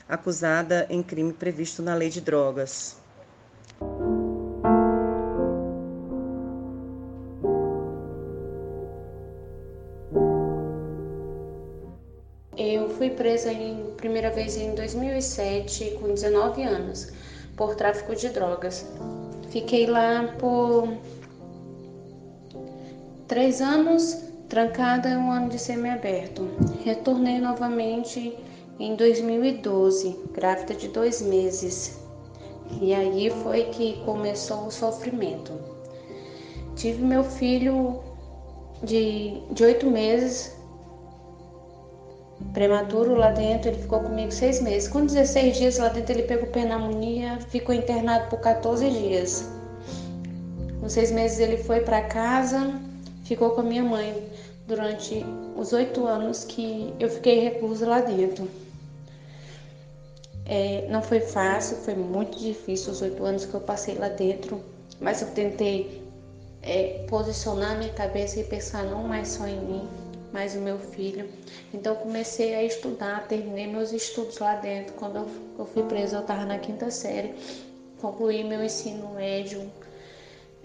acusada 0.07 0.85
em 0.89 1.01
crime 1.01 1.33
previsto 1.33 1.81
na 1.81 1.93
lei 1.95 2.09
de 2.09 2.21
drogas. 2.21 2.97
Eu 12.55 12.89
fui 12.91 13.09
presa 13.09 13.51
em 13.51 13.93
primeira 13.97 14.29
vez 14.29 14.55
em 14.57 14.75
2007 14.75 15.97
com 15.99 16.13
19 16.13 16.63
anos 16.63 17.11
por 17.55 17.75
tráfico 17.75 18.15
de 18.15 18.29
drogas. 18.29 18.85
Fiquei 19.49 19.85
lá 19.85 20.35
por 20.39 20.87
três 23.27 23.61
anos 23.61 24.17
trancada 24.47 25.09
e 25.09 25.15
um 25.15 25.31
ano 25.31 25.49
de 25.49 25.57
semiaberto. 25.57 26.47
Retornei 26.83 27.39
novamente 27.39 28.37
em 28.79 28.95
2012, 28.95 30.17
grávida 30.33 30.73
de 30.73 30.87
dois 30.87 31.21
meses. 31.21 31.99
E 32.81 32.93
aí 32.93 33.29
foi 33.29 33.65
que 33.65 34.01
começou 34.05 34.67
o 34.67 34.71
sofrimento. 34.71 35.53
Tive 36.75 37.03
meu 37.03 37.23
filho 37.23 38.01
de 38.83 39.63
oito 39.63 39.89
meses 39.89 40.55
prematuro 42.51 43.15
lá 43.15 43.31
dentro, 43.31 43.69
ele 43.69 43.79
ficou 43.79 44.01
comigo 44.01 44.31
seis 44.31 44.61
meses. 44.61 44.89
Com 44.89 45.05
16 45.05 45.57
dias 45.57 45.77
lá 45.77 45.89
dentro 45.89 46.13
ele 46.13 46.23
pegou 46.23 46.47
pneumonia, 46.47 47.39
ficou 47.49 47.73
internado 47.73 48.29
por 48.29 48.39
14 48.39 48.89
dias. 48.89 49.49
Com 50.79 50.89
seis 50.89 51.11
meses 51.11 51.39
ele 51.39 51.57
foi 51.57 51.81
para 51.81 52.01
casa, 52.01 52.73
ficou 53.23 53.51
com 53.51 53.61
a 53.61 53.63
minha 53.63 53.83
mãe 53.83 54.27
durante 54.67 55.25
os 55.55 55.71
oito 55.73 56.05
anos 56.05 56.43
que 56.43 56.93
eu 56.99 57.09
fiquei 57.09 57.39
reclusa 57.39 57.87
lá 57.87 58.01
dentro. 58.01 58.47
É, 60.45 60.87
não 60.89 61.01
foi 61.01 61.21
fácil, 61.21 61.77
foi 61.77 61.95
muito 61.95 62.37
difícil 62.37 62.91
os 62.91 63.01
oito 63.01 63.23
anos 63.23 63.45
que 63.45 63.53
eu 63.53 63.61
passei 63.61 63.95
lá 63.95 64.09
dentro, 64.09 64.61
mas 64.99 65.21
eu 65.21 65.29
tentei 65.31 66.03
é, 66.61 67.05
posicionar 67.09 67.77
minha 67.77 67.93
cabeça 67.93 68.39
e 68.39 68.43
pensar 68.43 68.83
não 68.83 69.03
mais 69.03 69.29
só 69.29 69.47
em 69.47 69.59
mim, 69.59 69.87
mais 70.33 70.55
o 70.55 70.59
meu 70.59 70.77
filho. 70.77 71.29
Então 71.73 71.95
comecei 71.95 72.55
a 72.55 72.63
estudar, 72.63 73.27
terminei 73.27 73.67
meus 73.67 73.93
estudos 73.93 74.39
lá 74.39 74.55
dentro. 74.55 74.93
Quando 74.95 75.17
eu, 75.17 75.27
eu 75.59 75.65
fui 75.65 75.83
presa, 75.83 76.17
eu 76.17 76.21
estava 76.21 76.45
na 76.45 76.57
quinta 76.57 76.91
série, 76.91 77.33
concluí 78.01 78.43
meu 78.43 78.63
ensino 78.63 79.13
médio. 79.13 79.71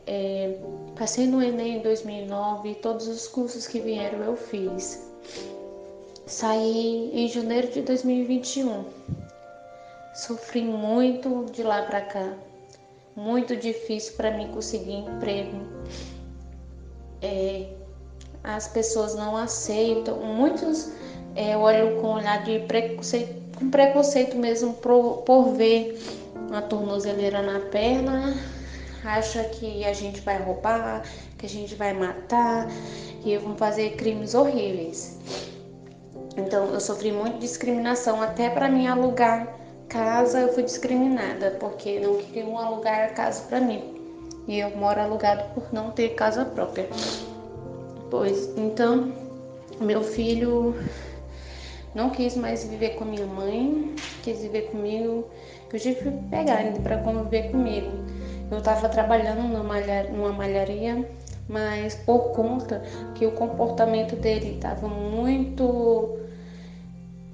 É, 0.06 0.58
passei 0.96 1.26
no 1.26 1.42
Enem 1.42 1.76
em 1.76 1.82
2009, 1.82 2.76
todos 2.76 3.06
os 3.06 3.28
cursos 3.28 3.66
que 3.66 3.78
vieram 3.78 4.24
eu 4.24 4.36
fiz. 4.36 5.06
Saí 6.26 7.10
em 7.12 7.28
janeiro 7.28 7.68
de 7.68 7.82
2021. 7.82 8.84
Sofri 10.18 10.62
muito 10.62 11.46
de 11.52 11.62
lá 11.62 11.82
para 11.82 12.00
cá. 12.00 12.32
Muito 13.14 13.54
difícil 13.54 14.14
para 14.16 14.36
mim 14.36 14.48
conseguir 14.48 14.94
emprego. 14.94 15.60
É, 17.22 17.68
as 18.42 18.66
pessoas 18.66 19.14
não 19.14 19.36
aceitam. 19.36 20.16
Muitos 20.16 20.90
é, 21.36 21.56
olham 21.56 22.00
com 22.00 22.14
olhar 22.14 22.42
de 22.42 22.58
preconceito, 22.66 23.60
com 23.60 23.70
preconceito 23.70 24.36
mesmo 24.36 24.74
por, 24.74 25.18
por 25.18 25.52
ver 25.54 25.96
uma 26.48 26.62
tornozeleira 26.62 27.40
na 27.40 27.60
perna, 27.70 28.34
acha 29.04 29.44
que 29.44 29.84
a 29.84 29.92
gente 29.92 30.20
vai 30.22 30.42
roubar, 30.42 31.04
que 31.38 31.46
a 31.46 31.48
gente 31.48 31.76
vai 31.76 31.92
matar, 31.92 32.66
e 33.24 33.36
vão 33.36 33.56
fazer 33.56 33.90
crimes 33.94 34.34
horríveis. 34.34 35.16
Então 36.36 36.74
eu 36.74 36.80
sofri 36.80 37.12
muito 37.12 37.38
discriminação 37.38 38.20
até 38.20 38.50
para 38.50 38.68
mim 38.68 38.88
alugar 38.88 39.67
casa, 39.88 40.40
eu 40.40 40.52
fui 40.52 40.62
discriminada 40.62 41.56
porque 41.58 41.98
não 41.98 42.18
queriam 42.18 42.58
alugar 42.58 43.14
casa 43.14 43.42
para 43.48 43.60
mim. 43.60 43.82
E 44.46 44.58
eu 44.58 44.76
moro 44.76 45.00
alugado 45.00 45.44
por 45.54 45.72
não 45.72 45.90
ter 45.90 46.10
casa 46.10 46.44
própria. 46.44 46.88
Pois 48.10 48.56
então, 48.56 49.12
meu 49.80 50.02
filho 50.02 50.74
não 51.94 52.10
quis 52.10 52.36
mais 52.36 52.64
viver 52.64 52.90
com 52.90 53.04
minha 53.04 53.26
mãe, 53.26 53.94
quis 54.22 54.40
viver 54.40 54.70
comigo. 54.70 55.26
Eu 55.72 55.78
tive 55.78 55.96
que 55.96 56.10
pegar 56.30 56.64
ele 56.64 56.80
para 56.80 56.98
conviver 56.98 57.50
comigo. 57.50 57.90
Eu 58.50 58.58
estava 58.58 58.88
trabalhando 58.88 59.42
numa 59.42 60.32
malharia, 60.32 61.06
mas 61.46 61.94
por 61.94 62.32
conta 62.32 62.82
que 63.14 63.26
o 63.26 63.32
comportamento 63.32 64.16
dele 64.16 64.54
estava 64.54 64.88
muito 64.88 66.18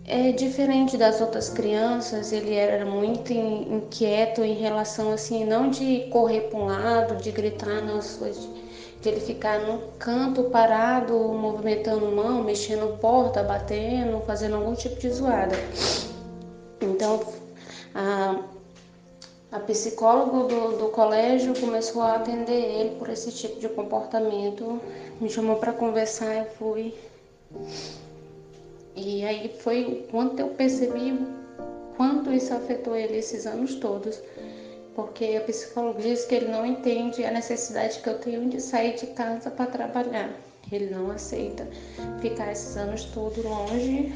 é 0.06 0.32
diferente 0.32 0.96
das 0.96 1.20
outras 1.20 1.48
crianças, 1.48 2.32
ele 2.32 2.54
era 2.54 2.84
muito 2.84 3.32
inquieto 3.32 4.42
em 4.42 4.54
relação 4.54 5.12
assim, 5.12 5.44
não 5.44 5.70
de 5.70 6.08
correr 6.10 6.42
para 6.42 6.58
um 6.58 6.66
lado, 6.66 7.16
de 7.16 7.30
gritar 7.30 7.82
nas 7.82 8.16
coisas 8.16 8.48
de 9.04 9.10
ele 9.10 9.20
ficar 9.20 9.60
no 9.60 9.80
canto 9.98 10.44
parado, 10.44 11.14
movimentando 11.14 12.06
mão, 12.06 12.42
mexendo 12.42 12.98
porta, 12.98 13.42
batendo, 13.42 14.22
fazendo 14.22 14.56
algum 14.56 14.74
tipo 14.74 14.98
de 14.98 15.10
zoada. 15.10 15.54
Então, 16.80 17.20
a, 17.94 18.40
a 19.52 19.60
psicóloga 19.60 20.48
do, 20.48 20.78
do 20.78 20.88
colégio 20.88 21.52
começou 21.60 22.00
a 22.00 22.14
atender 22.14 22.54
ele 22.54 22.96
por 22.96 23.10
esse 23.10 23.30
tipo 23.30 23.60
de 23.60 23.68
comportamento, 23.68 24.80
me 25.20 25.28
chamou 25.28 25.56
para 25.56 25.74
conversar, 25.74 26.36
eu 26.36 26.46
fui. 26.58 26.94
E 28.96 29.24
aí 29.24 29.48
foi 29.58 29.84
o 29.84 29.96
quanto 30.10 30.40
eu 30.40 30.48
percebi 30.50 31.18
quanto 31.96 32.32
isso 32.32 32.54
afetou 32.54 32.96
ele 32.96 33.18
esses 33.18 33.46
anos 33.46 33.74
todos 33.76 34.20
porque 34.94 35.36
o 35.38 35.44
psicólogo 35.44 36.00
diz 36.00 36.24
que 36.24 36.34
ele 36.36 36.48
não 36.48 36.64
entende 36.64 37.24
a 37.24 37.30
necessidade 37.30 37.98
que 37.98 38.08
eu 38.08 38.18
tenho 38.18 38.48
de 38.48 38.60
sair 38.60 38.94
de 38.94 39.08
casa 39.08 39.50
para 39.50 39.66
trabalhar. 39.66 40.30
Ele 40.70 40.86
não 40.86 41.10
aceita 41.10 41.66
ficar 42.20 42.52
esses 42.52 42.76
anos 42.76 43.04
todos 43.06 43.44
longe, 43.44 44.12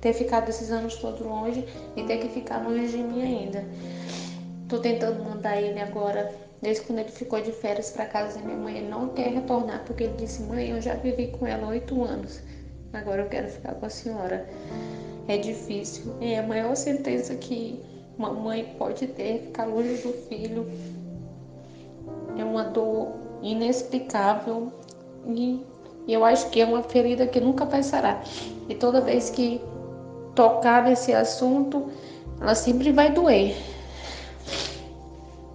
ter 0.00 0.12
ficado 0.12 0.48
esses 0.48 0.70
anos 0.70 0.96
todos 0.96 1.20
longe 1.20 1.64
e 1.96 2.02
ter 2.04 2.18
que 2.18 2.28
ficar 2.28 2.58
longe 2.58 2.88
de 2.88 3.02
mim 3.02 3.22
ainda. 3.22 3.64
Tô 4.68 4.78
tentando 4.78 5.22
mandar 5.24 5.60
ele 5.60 5.80
agora, 5.80 6.30
desde 6.60 6.82
quando 6.82 7.00
ele 7.00 7.10
ficou 7.10 7.40
de 7.40 7.52
férias 7.52 7.90
para 7.90 8.06
casa 8.06 8.38
da 8.38 8.44
minha 8.44 8.56
mãe, 8.56 8.78
ele 8.78 8.88
não 8.88 9.08
quer 9.08 9.28
retornar 9.28 9.82
porque 9.84 10.04
ele 10.04 10.14
disse: 10.16 10.42
"Mãe, 10.42 10.70
eu 10.70 10.80
já 10.80 10.94
vivi 10.94 11.26
com 11.26 11.46
ela 11.46 11.66
oito 11.68 12.02
anos. 12.02 12.40
Agora 12.92 13.22
eu 13.22 13.28
quero 13.28 13.48
ficar 13.48 13.74
com 13.74 13.86
a 13.86 13.90
senhora." 13.90 14.48
É 15.28 15.38
difícil. 15.38 16.14
É 16.20 16.38
a 16.38 16.42
maior 16.42 16.74
sentença 16.74 17.34
que 17.36 17.80
uma 18.18 18.32
mãe 18.32 18.74
pode 18.78 19.06
ter, 19.06 19.42
ficar 19.46 19.66
longe 19.66 20.02
do 20.02 20.12
filho. 20.28 20.70
É 22.36 22.44
uma 22.44 22.64
dor 22.64 23.12
inexplicável 23.42 24.72
e 25.26 25.64
eu 26.08 26.24
acho 26.24 26.50
que 26.50 26.60
é 26.60 26.64
uma 26.64 26.82
ferida 26.82 27.26
que 27.26 27.40
nunca 27.40 27.64
vai 27.64 27.82
sarar. 27.82 28.24
E 28.68 28.74
toda 28.74 29.00
vez 29.00 29.30
que 29.30 29.60
tocar 30.34 30.84
nesse 30.84 31.12
assunto, 31.12 31.90
ela 32.40 32.54
sempre 32.54 32.90
vai 32.90 33.12
doer. 33.12 33.54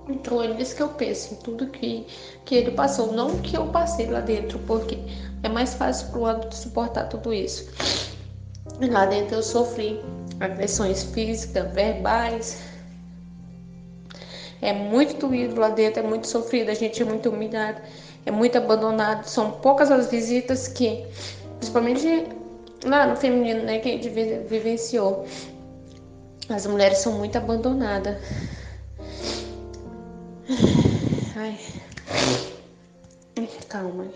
Então 0.07 0.41
é 0.41 0.47
nisso 0.47 0.75
que 0.75 0.81
eu 0.81 0.89
penso, 0.89 1.33
em 1.33 1.37
tudo 1.37 1.67
que, 1.67 2.07
que 2.45 2.55
ele 2.55 2.71
passou. 2.71 3.11
Não 3.11 3.39
que 3.39 3.57
eu 3.57 3.67
passei 3.67 4.05
lá 4.07 4.21
dentro, 4.21 4.57
porque 4.59 4.97
é 5.43 5.49
mais 5.49 5.73
fácil 5.73 6.09
para 6.09 6.19
o 6.19 6.25
adulto 6.25 6.55
suportar 6.55 7.05
tudo 7.05 7.33
isso. 7.33 7.69
Lá 8.79 9.05
dentro 9.05 9.35
eu 9.35 9.43
sofri 9.43 9.99
agressões 10.39 11.03
físicas, 11.03 11.71
verbais. 11.73 12.61
É 14.61 14.73
muito 14.73 15.27
doído 15.27 15.59
lá 15.59 15.69
dentro, 15.69 16.03
é 16.03 16.07
muito 16.07 16.27
sofrido, 16.27 16.69
a 16.69 16.73
gente 16.73 17.01
é 17.01 17.05
muito 17.05 17.29
humilhado, 17.29 17.81
é 18.25 18.31
muito 18.31 18.57
abandonado. 18.57 19.25
São 19.25 19.51
poucas 19.51 19.91
as 19.91 20.09
visitas 20.09 20.67
que, 20.67 21.05
principalmente 21.59 22.27
lá 22.83 23.07
no 23.07 23.15
feminino, 23.15 23.63
né, 23.63 23.79
que 23.79 23.89
a 23.89 23.91
gente 23.91 24.09
vivenciou. 24.09 25.25
As 26.49 26.65
mulheres 26.65 26.99
são 26.99 27.13
muito 27.13 27.37
abandonadas. 27.37 28.17
Ai. 31.35 31.59
Calma. 33.69 34.07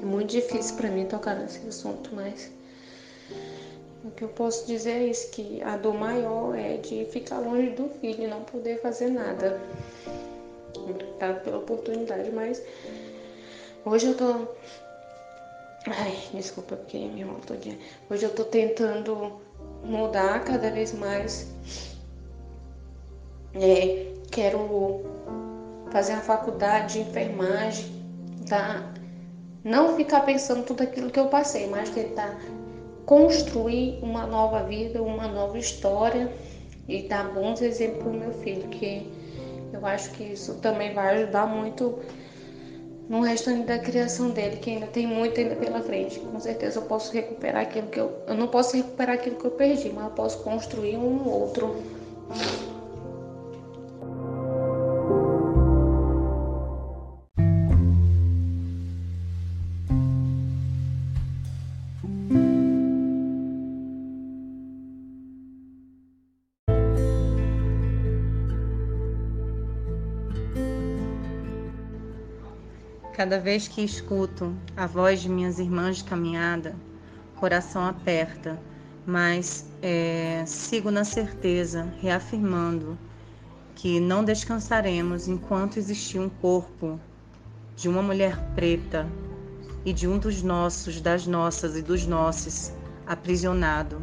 É 0.00 0.04
muito 0.04 0.30
difícil 0.30 0.76
para 0.76 0.90
mim 0.90 1.06
tocar 1.06 1.34
nesse 1.34 1.66
assunto, 1.66 2.10
mas 2.14 2.50
o 4.04 4.10
que 4.12 4.22
eu 4.22 4.28
posso 4.28 4.66
dizer 4.66 4.92
é 4.92 5.06
isso, 5.06 5.30
que 5.30 5.60
a 5.62 5.76
dor 5.76 5.94
maior 5.94 6.54
é 6.56 6.76
de 6.76 7.06
ficar 7.06 7.38
longe 7.38 7.70
do 7.70 7.88
filho 8.00 8.24
e 8.24 8.26
não 8.26 8.42
poder 8.42 8.80
fazer 8.80 9.08
nada. 9.08 9.60
Obrigada 10.76 11.40
pela 11.40 11.58
oportunidade, 11.58 12.30
mas 12.30 12.62
hoje 13.84 14.06
eu 14.06 14.16
tô. 14.16 14.46
Ai, 15.88 16.16
desculpa 16.34 16.76
porque 16.76 16.98
me 16.98 17.20
irmão 17.20 17.40
todinha. 17.40 17.78
Hoje 18.08 18.24
eu 18.24 18.34
tô 18.34 18.44
tentando 18.44 19.40
mudar 19.82 20.44
cada 20.44 20.70
vez 20.70 20.92
mais. 20.92 21.48
É, 23.54 24.12
quero 24.30 25.00
fazer 25.90 26.12
a 26.12 26.20
faculdade 26.20 26.94
de 26.94 27.00
enfermagem, 27.00 27.86
tá? 28.48 28.92
Não 29.66 29.96
ficar 29.96 30.20
pensando 30.20 30.62
tudo 30.62 30.84
aquilo 30.84 31.10
que 31.10 31.18
eu 31.18 31.26
passei, 31.26 31.66
mas 31.66 31.90
tentar 31.90 32.38
construir 33.04 33.98
uma 34.00 34.24
nova 34.24 34.62
vida, 34.62 35.02
uma 35.02 35.26
nova 35.26 35.58
história 35.58 36.32
e 36.86 37.02
dar 37.02 37.32
bons 37.32 37.60
exemplos 37.60 37.98
para 37.98 38.12
o 38.12 38.14
meu 38.14 38.32
filho, 38.44 38.68
que 38.68 39.10
eu 39.72 39.84
acho 39.84 40.12
que 40.12 40.22
isso 40.22 40.54
também 40.62 40.94
vai 40.94 41.16
ajudar 41.16 41.48
muito 41.48 41.98
no 43.08 43.20
restante 43.22 43.66
da 43.66 43.76
criação 43.76 44.30
dele, 44.30 44.58
que 44.58 44.70
ainda 44.70 44.86
tem 44.86 45.04
muito 45.04 45.40
ainda 45.40 45.56
pela 45.56 45.82
frente. 45.82 46.20
Com 46.20 46.38
certeza 46.38 46.78
eu 46.78 46.84
posso 46.84 47.12
recuperar 47.12 47.62
aquilo 47.62 47.88
que 47.88 47.98
eu. 47.98 48.22
Eu 48.24 48.36
não 48.36 48.46
posso 48.46 48.76
recuperar 48.76 49.16
aquilo 49.16 49.34
que 49.34 49.46
eu 49.46 49.50
perdi, 49.50 49.90
mas 49.90 50.04
eu 50.04 50.10
posso 50.10 50.38
construir 50.44 50.96
um 50.96 51.28
outro. 51.28 51.74
Cada 73.16 73.40
vez 73.40 73.66
que 73.66 73.82
escuto 73.82 74.54
a 74.76 74.86
voz 74.86 75.22
de 75.22 75.30
minhas 75.30 75.58
irmãs 75.58 75.96
de 75.96 76.04
caminhada, 76.04 76.76
coração 77.36 77.86
aperta, 77.86 78.60
mas 79.06 79.64
é, 79.80 80.44
sigo 80.46 80.90
na 80.90 81.02
certeza, 81.02 81.90
reafirmando 82.02 82.98
que 83.74 83.98
não 84.00 84.22
descansaremos 84.22 85.28
enquanto 85.28 85.78
existir 85.78 86.18
um 86.18 86.28
corpo 86.28 87.00
de 87.74 87.88
uma 87.88 88.02
mulher 88.02 88.36
preta 88.54 89.08
e 89.82 89.94
de 89.94 90.06
um 90.06 90.18
dos 90.18 90.42
nossos, 90.42 91.00
das 91.00 91.26
nossas 91.26 91.74
e 91.74 91.80
dos 91.80 92.06
nossos 92.06 92.70
aprisionado. 93.06 93.98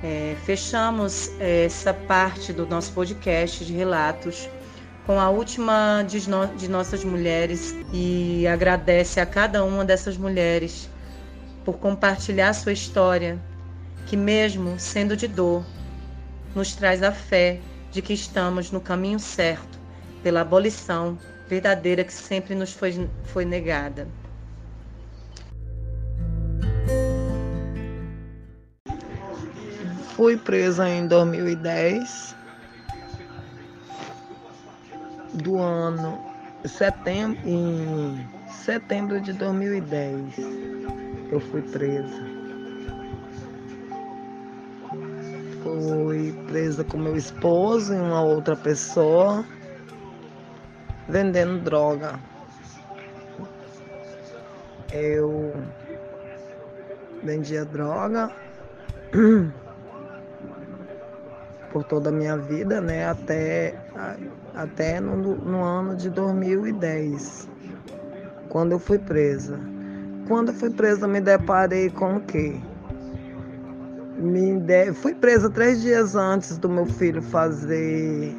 É, 0.00 0.36
fechamos 0.44 1.28
é, 1.40 1.64
essa 1.64 1.92
parte 1.92 2.52
do 2.52 2.68
nosso 2.68 2.92
podcast 2.92 3.64
de 3.64 3.72
relatos 3.72 4.48
com 5.06 5.20
a 5.20 5.30
última 5.30 6.02
de, 6.02 6.28
no, 6.28 6.48
de 6.48 6.68
nossas 6.68 7.04
mulheres 7.04 7.76
e 7.92 8.44
agradece 8.48 9.20
a 9.20 9.24
cada 9.24 9.64
uma 9.64 9.84
dessas 9.84 10.16
mulheres 10.16 10.90
por 11.64 11.78
compartilhar 11.78 12.52
sua 12.52 12.72
história, 12.72 13.38
que, 14.06 14.16
mesmo 14.16 14.78
sendo 14.80 15.16
de 15.16 15.28
dor, 15.28 15.64
nos 16.54 16.74
traz 16.74 17.04
a 17.04 17.12
fé 17.12 17.60
de 17.92 18.02
que 18.02 18.12
estamos 18.12 18.72
no 18.72 18.80
caminho 18.80 19.20
certo 19.20 19.78
pela 20.24 20.40
abolição 20.40 21.16
verdadeira 21.48 22.02
que 22.02 22.12
sempre 22.12 22.56
nos 22.56 22.72
foi, 22.72 23.08
foi 23.24 23.44
negada. 23.44 24.08
Fui 30.16 30.36
presa 30.36 30.88
em 30.88 31.06
2010 31.06 32.35
do 35.36 35.58
ano 35.58 36.18
setembro, 36.64 37.38
em 37.44 38.26
setembro 38.48 39.20
de 39.20 39.32
2010 39.32 40.36
eu 41.30 41.40
fui 41.40 41.62
presa. 41.62 42.36
Fui 45.62 46.32
presa 46.46 46.84
com 46.84 46.96
meu 46.96 47.16
esposo 47.16 47.92
e 47.92 47.98
uma 47.98 48.22
outra 48.22 48.56
pessoa 48.56 49.44
vendendo 51.08 51.62
droga. 51.62 52.18
Eu 54.92 55.52
vendia 57.22 57.64
droga 57.64 58.30
por 61.76 61.84
toda 61.84 62.08
a 62.08 62.12
minha 62.12 62.38
vida, 62.38 62.80
né? 62.80 63.06
Até, 63.06 63.74
até 64.54 64.98
no, 64.98 65.36
no 65.36 65.62
ano 65.62 65.94
de 65.94 66.08
2010, 66.08 67.46
quando 68.48 68.72
eu 68.72 68.78
fui 68.78 68.98
presa. 68.98 69.60
Quando 70.26 70.48
eu 70.48 70.54
fui 70.54 70.70
presa, 70.70 71.06
me 71.06 71.20
deparei 71.20 71.90
com 71.90 72.16
o 72.16 72.20
quê? 72.22 72.58
Me 74.16 74.58
de... 74.58 74.94
Fui 74.94 75.14
presa 75.14 75.50
três 75.50 75.82
dias 75.82 76.16
antes 76.16 76.56
do 76.56 76.66
meu 76.66 76.86
filho 76.86 77.20
fazer 77.20 78.34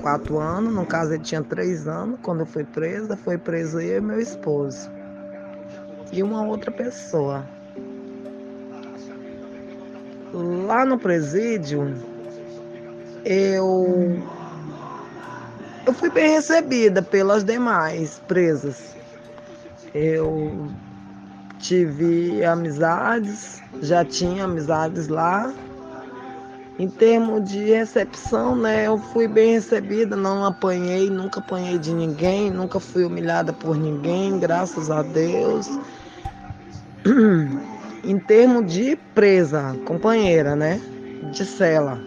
quatro 0.00 0.38
anos. 0.38 0.72
No 0.72 0.86
caso, 0.86 1.12
ele 1.12 1.22
tinha 1.22 1.42
três 1.42 1.86
anos 1.86 2.18
quando 2.22 2.40
eu 2.40 2.46
fui 2.46 2.64
presa. 2.64 3.18
Foi 3.18 3.36
preso 3.36 3.78
eu 3.78 3.98
e 3.98 4.00
meu 4.00 4.18
esposo. 4.18 4.90
E 6.10 6.22
uma 6.22 6.42
outra 6.42 6.70
pessoa 6.70 7.44
lá 10.32 10.84
no 10.84 10.98
presídio, 10.98 11.94
eu, 13.24 14.22
eu 15.86 15.92
fui 15.92 16.10
bem 16.10 16.30
recebida 16.30 17.02
pelas 17.02 17.44
demais 17.44 18.20
presas. 18.26 18.94
Eu 19.94 20.70
tive 21.58 22.44
amizades, 22.44 23.62
já 23.82 24.04
tinha 24.04 24.44
amizades 24.44 25.08
lá. 25.08 25.52
Em 26.78 26.88
termos 26.88 27.48
de 27.48 27.64
recepção, 27.64 28.56
né, 28.56 28.86
eu 28.86 28.98
fui 28.98 29.28
bem 29.28 29.52
recebida, 29.52 30.16
não 30.16 30.44
apanhei, 30.44 31.10
nunca 31.10 31.38
apanhei 31.38 31.78
de 31.78 31.92
ninguém, 31.92 32.50
nunca 32.50 32.80
fui 32.80 33.04
humilhada 33.04 33.52
por 33.52 33.76
ninguém, 33.76 34.38
graças 34.38 34.90
a 34.90 35.02
Deus. 35.02 35.68
em 38.04 38.18
termos 38.18 38.72
de 38.72 38.96
presa, 39.14 39.76
companheira, 39.84 40.56
né? 40.56 40.80
De 41.32 41.44
cela. 41.44 42.00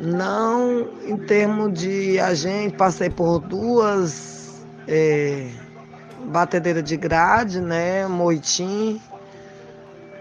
Não 0.00 0.88
em 1.04 1.16
termos 1.16 1.78
de 1.78 2.18
agente, 2.20 2.76
passei 2.76 3.10
por 3.10 3.40
duas 3.40 4.64
é, 4.86 5.50
batedeiras 6.26 6.84
de 6.84 6.96
grade, 6.96 7.60
né? 7.60 8.06
Moitim. 8.06 9.00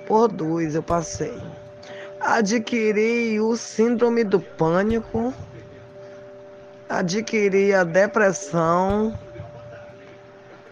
Por 0.05 0.27
duas 0.29 0.75
eu 0.75 0.83
passei. 0.83 1.33
Adquiri 2.19 3.39
o 3.39 3.55
síndrome 3.55 4.23
do 4.23 4.39
pânico. 4.39 5.33
Adquiri 6.89 7.73
a 7.73 7.83
depressão. 7.83 9.17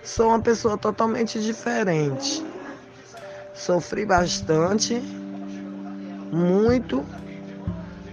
Sou 0.04 0.30
uma 0.30 0.42
pessoa 0.42 0.78
totalmente 0.78 1.40
diferente 1.40 2.44
Sofri 3.56 4.06
bastante, 4.06 5.02
muito. 6.32 7.06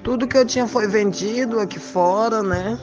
Tudo 0.05 0.26
que 0.26 0.37
eu 0.38 0.46
tinha 0.46 0.68
foi 0.68 0.87
vendido 0.87 1.59
aqui 1.59 1.81
fora, 1.81 2.42
né? 2.42 2.78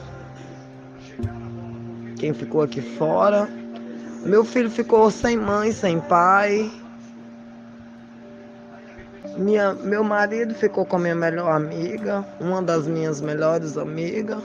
Quem 2.18 2.34
ficou 2.34 2.62
aqui 2.62 2.82
fora. 2.82 3.48
Meu 4.24 4.44
filho 4.44 4.70
ficou 4.70 5.10
sem 5.10 5.38
mãe, 5.38 5.72
sem 5.72 6.00
pai. 6.00 6.70
Minha, 9.38 9.72
meu 9.72 10.04
marido 10.04 10.54
ficou 10.54 10.84
com 10.84 10.96
a 10.96 10.98
minha 10.98 11.14
melhor 11.14 11.50
amiga, 11.50 12.26
uma 12.38 12.60
das 12.60 12.86
minhas 12.86 13.22
melhores 13.22 13.78
amigas. 13.78 14.38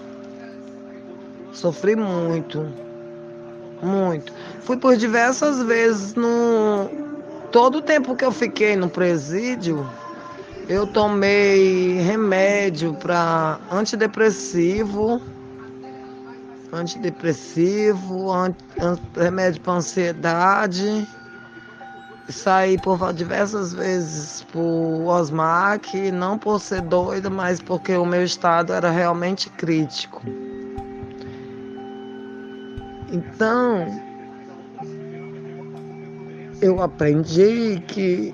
Sofri 1.52 1.98
muito, 1.98 2.66
muito. 3.82 4.32
Fui 4.62 4.78
por 4.78 4.96
diversas 4.96 5.62
vezes 5.64 6.16
no, 6.16 7.05
todo 7.56 7.78
o 7.78 7.82
tempo 7.82 8.18
que 8.18 8.26
eu 8.26 8.34
fiquei 8.34 8.76
no 8.76 8.90
presídio, 8.90 9.90
eu 10.68 10.86
tomei 10.86 12.02
remédio 12.02 12.94
para 12.96 13.58
antidepressivo, 13.72 15.22
antidepressivo, 16.74 18.30
anti, 18.30 18.62
remédio 19.16 19.62
para 19.62 19.74
ansiedade. 19.76 21.08
Saí 22.28 22.78
por 22.78 23.14
diversas 23.14 23.72
vezes 23.72 24.46
por 24.52 25.06
Osmac, 25.08 26.12
não 26.12 26.38
por 26.38 26.60
ser 26.60 26.82
doida, 26.82 27.30
mas 27.30 27.62
porque 27.62 27.96
o 27.96 28.06
meu 28.06 28.26
estado 28.26 28.74
era 28.74 28.92
realmente 28.92 29.50
crítico. 29.52 30.22
Então, 33.10 34.05
eu 36.62 36.82
aprendi 36.82 37.82
que 37.88 38.34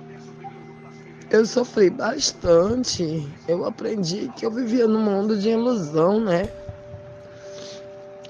eu 1.30 1.46
sofri 1.46 1.90
bastante. 1.90 3.28
Eu 3.48 3.66
aprendi 3.66 4.32
que 4.36 4.46
eu 4.46 4.52
vivia 4.52 4.88
num 4.88 5.02
mundo 5.02 5.38
de 5.38 5.50
ilusão, 5.50 6.20
né? 6.20 6.50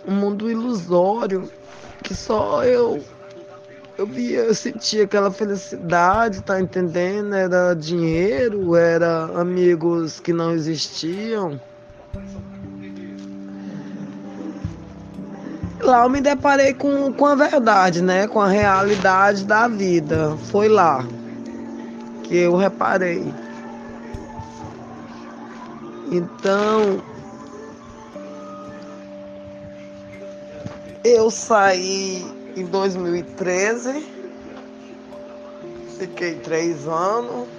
Um 0.08 0.14
mundo 0.14 0.50
ilusório 0.50 1.50
que 2.04 2.16
só 2.16 2.64
eu 2.64 3.04
eu 3.98 4.08
via, 4.08 4.40
eu 4.40 4.56
sentia 4.56 5.04
aquela 5.04 5.30
felicidade, 5.30 6.42
tá 6.42 6.60
entendendo? 6.60 7.36
Era 7.36 7.76
dinheiro, 7.76 8.76
era 8.76 9.26
amigos 9.40 10.20
que 10.20 10.34
não 10.34 10.54
existiam. 10.54 11.60
Lá 15.92 16.06
eu 16.06 16.10
me 16.10 16.22
deparei 16.22 16.74
com, 16.74 17.12
com 17.12 17.26
a 17.26 17.36
verdade, 17.36 18.02
né? 18.02 18.26
Com 18.26 18.40
a 18.40 18.48
realidade 18.48 19.44
da 19.44 19.68
vida. 19.68 20.38
Foi 20.50 20.70
lá 20.70 21.06
que 22.24 22.38
eu 22.38 22.56
reparei. 22.56 23.22
Então, 26.10 27.02
eu 31.04 31.30
saí 31.30 32.24
em 32.56 32.64
2013, 32.68 34.02
fiquei 36.00 36.36
três 36.36 36.88
anos, 36.88 37.50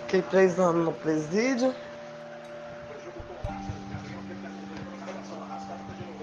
fiquei 0.00 0.22
três 0.22 0.58
anos 0.58 0.84
no 0.84 0.92
presídio. 0.92 1.72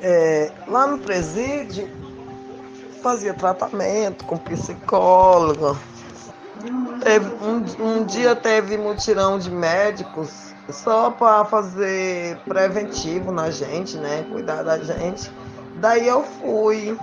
É, 0.01 0.51
lá 0.67 0.87
no 0.87 0.99
presídio, 0.99 1.89
fazia 3.01 3.33
tratamento 3.33 4.25
com 4.25 4.37
psicóloga. 4.37 5.75
Teve, 7.03 7.29
um, 7.43 7.99
um 7.99 8.03
dia 8.05 8.35
teve 8.35 8.77
mutirão 8.77 9.39
de 9.39 9.49
médicos 9.49 10.53
só 10.69 11.09
para 11.09 11.45
fazer 11.45 12.37
preventivo 12.45 13.31
na 13.31 13.49
gente, 13.49 13.97
né? 13.97 14.25
Cuidar 14.29 14.63
da 14.63 14.77
gente. 14.77 15.31
Daí 15.75 16.07
eu 16.07 16.23
fui 16.23 16.97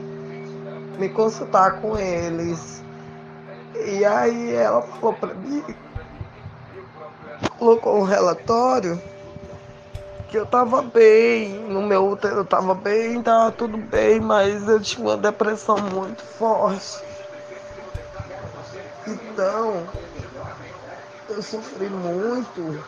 me 0.98 1.08
consultar 1.08 1.80
com 1.80 1.98
eles. 1.98 2.82
E 3.86 4.04
aí 4.04 4.54
ela 4.54 4.82
falou 4.82 5.14
para 5.14 5.34
mim, 5.34 5.62
colocou 7.58 7.98
um 7.98 8.04
relatório 8.04 9.00
que 10.28 10.36
eu 10.36 10.46
tava 10.46 10.82
bem, 10.82 11.60
no 11.68 11.82
meu 11.82 12.08
útero 12.08 12.36
eu 12.36 12.44
tava 12.44 12.74
bem, 12.74 13.22
tava 13.22 13.52
tudo 13.52 13.78
bem, 13.78 14.20
mas 14.20 14.66
eu 14.68 14.80
tinha 14.80 15.06
uma 15.06 15.16
depressão 15.16 15.76
muito 15.78 16.22
forte. 16.22 17.04
Então, 19.06 19.86
eu 21.28 21.42
sofri 21.42 21.88
muito, 21.88 22.82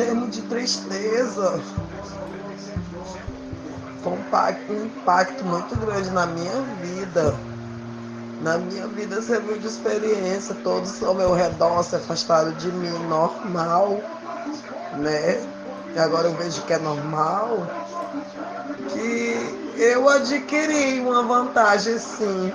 em 0.00 0.28
de 0.28 0.42
tristeza. 0.42 1.60
Um 4.06 4.14
impacto, 4.14 4.72
um 4.72 4.86
impacto 4.86 5.44
muito 5.44 5.76
grande 5.76 6.10
na 6.10 6.26
minha 6.26 6.62
vida. 6.80 7.34
Na 8.40 8.56
minha 8.58 8.86
vida 8.86 9.20
serviu 9.20 9.58
de 9.58 9.66
experiência, 9.66 10.54
todos 10.54 11.02
ao 11.02 11.14
meu 11.14 11.34
redor 11.34 11.82
se 11.82 11.96
afastaram 11.96 12.52
de 12.52 12.70
mim, 12.70 12.96
normal 13.08 14.00
né? 14.96 15.40
E 15.94 15.98
agora 15.98 16.28
eu 16.28 16.34
vejo 16.34 16.62
que 16.62 16.72
é 16.72 16.78
normal, 16.78 17.66
que 18.90 19.58
eu 19.76 20.08
adquiri 20.08 21.00
uma 21.00 21.22
vantagem 21.22 21.98
sim 21.98 22.52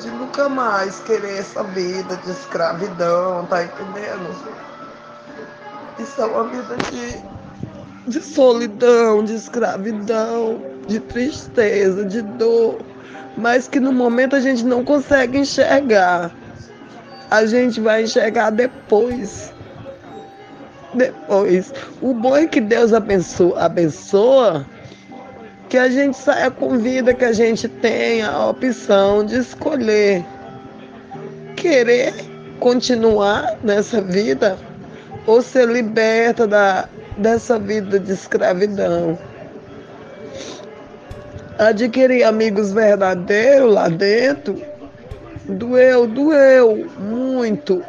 de 0.00 0.10
nunca 0.10 0.48
mais 0.48 0.98
querer 1.00 1.38
essa 1.38 1.62
vida 1.62 2.16
de 2.16 2.30
escravidão, 2.30 3.46
tá 3.46 3.62
entendendo? 3.64 4.34
Isso 5.98 6.20
é 6.20 6.26
uma 6.26 6.44
vida 6.44 6.76
de, 6.90 8.10
de 8.10 8.20
solidão, 8.20 9.24
de 9.24 9.34
escravidão, 9.34 10.60
de 10.88 10.98
tristeza, 10.98 12.04
de 12.04 12.20
dor, 12.22 12.78
mas 13.36 13.68
que 13.68 13.78
no 13.78 13.92
momento 13.92 14.34
a 14.34 14.40
gente 14.40 14.64
não 14.64 14.84
consegue 14.84 15.38
enxergar. 15.38 16.32
A 17.30 17.46
gente 17.46 17.80
vai 17.80 18.02
enxergar 18.02 18.50
depois 18.50 19.52
depois. 20.94 21.72
O 22.00 22.14
bom 22.14 22.36
é 22.36 22.46
que 22.46 22.60
Deus 22.60 22.92
abençoa, 22.92 23.60
abençoa 23.60 24.66
que 25.68 25.78
a 25.78 25.88
gente 25.88 26.16
saia 26.16 26.50
com 26.50 26.76
vida, 26.78 27.14
que 27.14 27.24
a 27.24 27.32
gente 27.32 27.66
tenha 27.66 28.30
a 28.30 28.50
opção 28.50 29.24
de 29.24 29.38
escolher 29.38 30.24
querer 31.56 32.12
continuar 32.58 33.56
nessa 33.62 34.00
vida 34.00 34.58
ou 35.26 35.40
ser 35.40 35.68
liberta 35.68 36.46
da, 36.46 36.88
dessa 37.16 37.58
vida 37.58 37.98
de 37.98 38.12
escravidão. 38.12 39.18
Adquirir 41.58 42.24
amigos 42.24 42.72
verdadeiros 42.72 43.72
lá 43.72 43.88
dentro 43.88 44.60
doeu, 45.46 46.06
doeu 46.06 46.86
muito, 46.98 47.82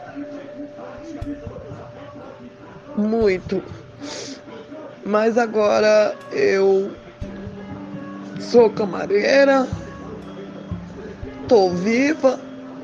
muito. 2.95 3.62
Mas 5.06 5.38
agora 5.38 6.15
eu 6.32 6.91
sou 8.39 8.69
camareira, 8.69 9.67
tô 11.47 11.69
viva, 11.69 12.39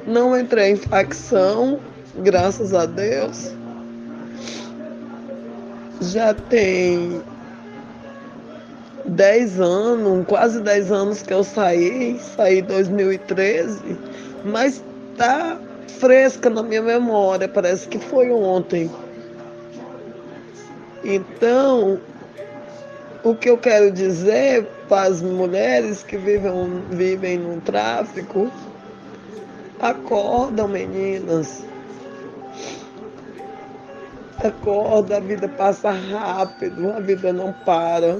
não 0.05 0.37
entrei 0.37 0.71
em 0.71 0.75
facção, 0.75 1.79
graças 2.17 2.73
a 2.73 2.85
Deus. 2.85 3.53
Já 6.01 6.33
tem 6.33 7.21
10 9.05 9.59
anos, 9.59 10.25
quase 10.27 10.61
10 10.61 10.91
anos 10.91 11.21
que 11.21 11.33
eu 11.33 11.43
saí, 11.43 12.19
saí 12.19 12.59
em 12.59 12.63
2013, 12.63 13.97
mas 14.45 14.83
tá 15.17 15.57
fresca 15.99 16.49
na 16.49 16.63
minha 16.63 16.81
memória, 16.81 17.47
parece 17.47 17.87
que 17.87 17.99
foi 17.99 18.31
ontem. 18.31 18.89
Então, 21.03 21.99
o 23.23 23.35
que 23.35 23.49
eu 23.49 23.57
quero 23.57 23.91
dizer 23.91 24.67
para 24.87 25.07
as 25.07 25.21
mulheres 25.21 26.03
que 26.03 26.17
vivem, 26.17 26.81
vivem 26.89 27.37
no 27.37 27.61
tráfico, 27.61 28.51
acordam 29.79 30.67
meninas. 30.67 31.63
Acorda, 34.43 35.17
a 35.17 35.19
vida 35.19 35.47
passa 35.49 35.91
rápido, 35.91 36.91
a 36.91 36.99
vida 36.99 37.31
não 37.33 37.53
para. 37.65 38.19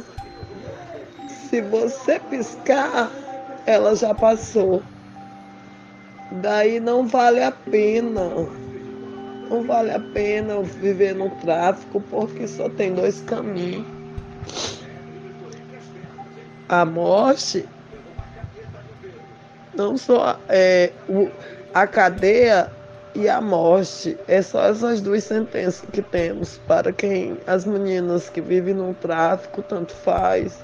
Se 1.50 1.62
você 1.62 2.20
piscar, 2.20 3.10
ela 3.66 3.96
já 3.96 4.14
passou. 4.14 4.84
Daí 6.32 6.80
não 6.80 7.08
vale 7.08 7.42
a 7.42 7.52
pena. 7.52 8.22
Não 9.50 9.64
vale 9.64 9.92
a 9.92 10.00
pena 10.00 10.62
viver 10.62 11.16
no 11.16 11.30
tráfico 11.42 12.00
porque 12.10 12.48
só 12.48 12.70
tem 12.70 12.94
dois 12.94 13.22
caminhos. 13.22 13.86
A 16.68 16.86
morte, 16.86 17.68
não 19.74 19.98
só 19.98 20.40
é, 20.48 20.92
o, 21.08 21.30
a 21.74 21.88
cadeia 21.88 22.70
e 23.16 23.28
a 23.28 23.42
morte. 23.42 24.18
É 24.28 24.42
só 24.42 24.66
essas 24.66 25.02
duas 25.02 25.24
sentenças 25.24 25.84
que 25.92 26.02
temos 26.04 26.60
para 26.68 26.94
quem 26.94 27.38
as 27.48 27.66
meninas 27.66 28.30
que 28.30 28.42
vivem 28.42 28.76
no 28.76 28.94
tráfico, 28.94 29.64
tanto 29.64 29.94
faz, 29.94 30.60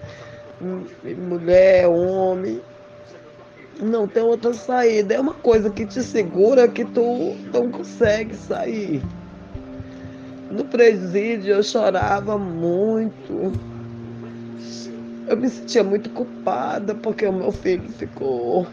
mulher, 0.62 1.88
homem, 1.88 2.62
não 3.81 4.07
tem 4.07 4.23
outra 4.23 4.53
saída. 4.53 5.13
É 5.13 5.19
uma 5.19 5.33
coisa 5.33 5.69
que 5.69 5.85
te 5.85 6.01
segura 6.01 6.67
que 6.67 6.85
tu 6.85 7.35
não 7.53 7.71
consegue 7.71 8.35
sair. 8.35 9.01
No 10.49 10.65
presídio 10.65 11.55
eu 11.55 11.63
chorava 11.63 12.38
muito. 12.38 13.51
Eu 15.27 15.38
me 15.38 15.49
sentia 15.49 15.83
muito 15.83 16.09
culpada 16.11 16.93
porque 16.93 17.25
o 17.25 17.33
meu 17.33 17.51
filho 17.51 17.89
ficou 17.89 18.67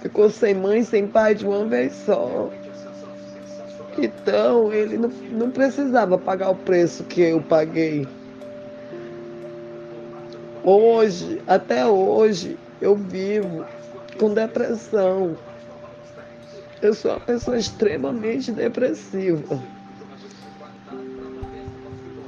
ficou 0.00 0.28
sem 0.28 0.54
mãe, 0.54 0.82
sem 0.82 1.06
pai 1.06 1.34
de 1.34 1.46
uma 1.46 1.64
vez 1.64 1.94
só. 2.04 2.50
Então 3.96 4.72
ele 4.72 4.98
não, 4.98 5.08
não 5.30 5.50
precisava 5.50 6.18
pagar 6.18 6.50
o 6.50 6.54
preço 6.56 7.04
que 7.04 7.22
eu 7.22 7.40
paguei. 7.40 8.06
Hoje, 10.62 11.40
até 11.46 11.86
hoje, 11.86 12.58
eu 12.84 12.94
vivo 12.94 13.64
com 14.18 14.34
depressão. 14.34 15.36
Eu 16.82 16.92
sou 16.92 17.12
uma 17.12 17.20
pessoa 17.20 17.56
extremamente 17.56 18.52
depressiva. 18.52 19.58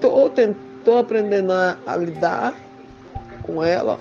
Tô, 0.01 0.29
Estou 0.29 0.99
aprendendo 0.99 1.53
a, 1.53 1.77
a 1.87 1.97
lidar 1.97 2.55
com 3.43 3.63
ela. 3.63 3.99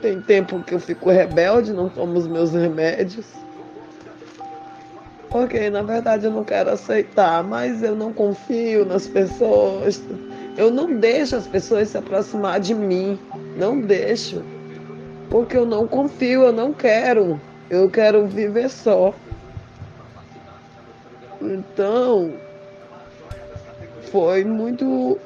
Tem 0.00 0.22
tempo 0.22 0.62
que 0.62 0.74
eu 0.74 0.80
fico 0.80 1.10
rebelde, 1.10 1.72
não 1.72 1.88
tomo 1.88 2.18
os 2.18 2.26
meus 2.26 2.52
remédios. 2.52 3.26
Porque 5.28 5.68
na 5.68 5.82
verdade 5.82 6.26
eu 6.26 6.30
não 6.30 6.44
quero 6.44 6.70
aceitar, 6.70 7.44
mas 7.44 7.82
eu 7.82 7.94
não 7.94 8.12
confio 8.12 8.86
nas 8.86 9.06
pessoas. 9.06 10.02
Eu 10.56 10.70
não 10.70 10.96
deixo 10.96 11.36
as 11.36 11.46
pessoas 11.46 11.88
se 11.88 11.98
aproximar 11.98 12.58
de 12.58 12.74
mim. 12.74 13.18
Não 13.56 13.80
deixo. 13.80 14.42
Porque 15.32 15.56
eu 15.56 15.64
não 15.64 15.88
confio, 15.88 16.42
eu 16.42 16.52
não 16.52 16.74
quero. 16.74 17.40
Eu 17.70 17.88
quero 17.88 18.26
viver 18.26 18.68
só. 18.68 19.14
Então, 21.40 22.34
foi 24.10 24.44
muito 24.44 25.18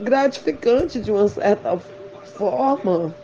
gratificante 0.00 0.98
de 0.98 1.12
uma 1.12 1.28
certa 1.28 1.78
forma, 2.38 3.14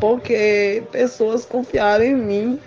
porque 0.00 0.82
pessoas 0.90 1.44
confiaram 1.44 2.02
em 2.02 2.16
mim, 2.16 2.60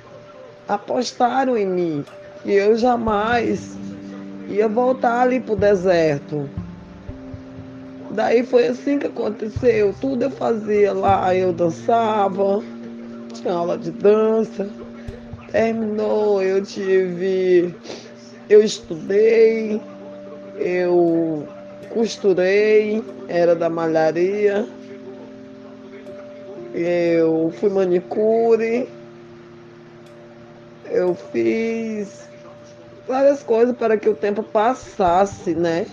apostaram 0.68 1.58
em 1.58 1.66
mim, 1.66 2.06
e 2.46 2.54
eu 2.54 2.78
jamais 2.78 3.76
ia 4.48 4.68
voltar 4.68 5.22
ali 5.22 5.40
pro 5.40 5.56
deserto. 5.56 6.48
Daí 8.12 8.44
foi 8.44 8.68
assim 8.68 9.00
que 9.00 9.08
aconteceu. 9.08 9.94
Tudo 10.00 10.24
eu 10.24 10.32
fazia 10.32 10.94
lá, 10.94 11.36
eu 11.36 11.54
dançava, 11.54 12.64
tinha 13.34 13.54
aula 13.54 13.78
de 13.78 13.92
dança. 13.92 14.70
Terminou, 15.52 16.42
eu 16.42 16.64
tive 16.64 17.76
eu 18.50 18.64
estudei, 18.64 19.80
eu 20.58 21.48
costurei, 21.90 23.04
era 23.28 23.56
da 23.56 23.70
malharia, 23.70 24.68
eu 26.74 27.54
fui 27.60 27.70
manicure, 27.70 28.90
eu 30.86 31.14
fiz 31.14 32.28
várias 33.08 33.44
coisas 33.44 33.76
para 33.76 33.98
que 33.98 34.10
o 34.10 34.16
tempo 34.16 34.42
passasse, 34.42 35.54
né? 35.54 35.86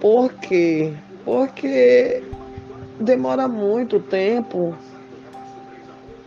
Por 0.00 0.32
quê? 0.34 0.94
Porque 1.24 2.22
demora 3.00 3.48
muito 3.48 3.98
tempo, 4.00 4.76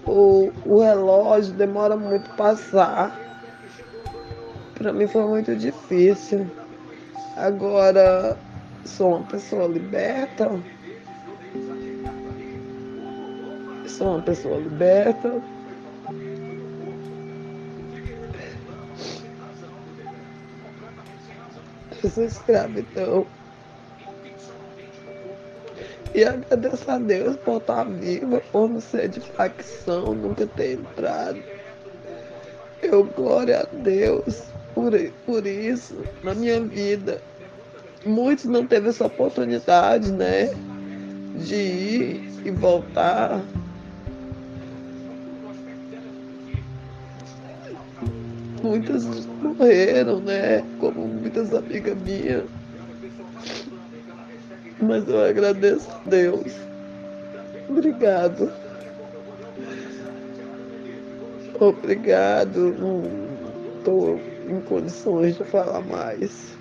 o, 0.06 0.52
o 0.66 0.80
relógio 0.80 1.54
demora 1.54 1.96
muito 1.96 2.30
passar. 2.36 3.16
Para 4.76 4.94
mim 4.94 5.08
foi 5.08 5.26
muito 5.26 5.56
difícil. 5.56 6.48
Agora 7.36 8.38
sou 8.86 9.16
uma 9.18 9.24
pessoa 9.28 9.68
liberta. 9.68 10.50
Sou 13.88 14.16
uma 14.16 14.22
pessoa 14.22 14.58
liberta. 14.58 15.42
Essa 22.04 22.24
escravidão. 22.24 23.26
E 26.14 26.24
agradeço 26.24 26.90
a 26.90 26.98
Deus 26.98 27.36
por 27.38 27.58
estar 27.58 27.84
viva, 27.84 28.42
por 28.52 28.70
não 28.70 28.82
ser 28.82 29.10
de 29.10 29.20
facção, 29.20 30.14
nunca 30.16 30.48
ter 30.48 30.74
entrado. 30.74 31.42
Eu, 32.82 33.04
glória 33.04 33.62
a 33.62 33.76
Deus 33.76 34.44
por, 34.78 34.92
por 35.26 35.48
isso 35.48 35.96
na 36.24 36.36
minha 36.36 36.62
vida. 36.62 37.20
Muitos 38.06 38.46
não 38.46 38.66
teve 38.66 38.90
essa 38.90 39.08
oportunidade, 39.08 40.12
né? 40.12 40.54
De 41.36 41.56
ir 41.56 42.32
e 42.46 42.52
voltar. 42.52 43.42
Muitas 48.62 49.04
morreram, 49.42 50.20
né? 50.20 50.64
Como 50.80 51.08
muitas 51.08 51.54
amigas 51.54 51.98
minhas. 52.04 52.57
Mas 54.80 55.08
eu 55.08 55.24
agradeço 55.24 55.90
a 55.92 56.10
Deus. 56.10 56.54
Obrigado. 57.68 58.52
Obrigado. 61.60 62.74
Não 62.74 63.04
estou 63.78 64.20
em 64.48 64.62
condições 64.62 65.36
de 65.38 65.44
falar 65.44 65.82
mais. 65.82 66.58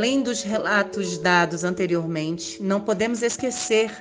Além 0.00 0.22
dos 0.22 0.42
relatos 0.42 1.18
dados 1.18 1.62
anteriormente, 1.62 2.62
não 2.62 2.80
podemos 2.80 3.20
esquecer 3.20 3.92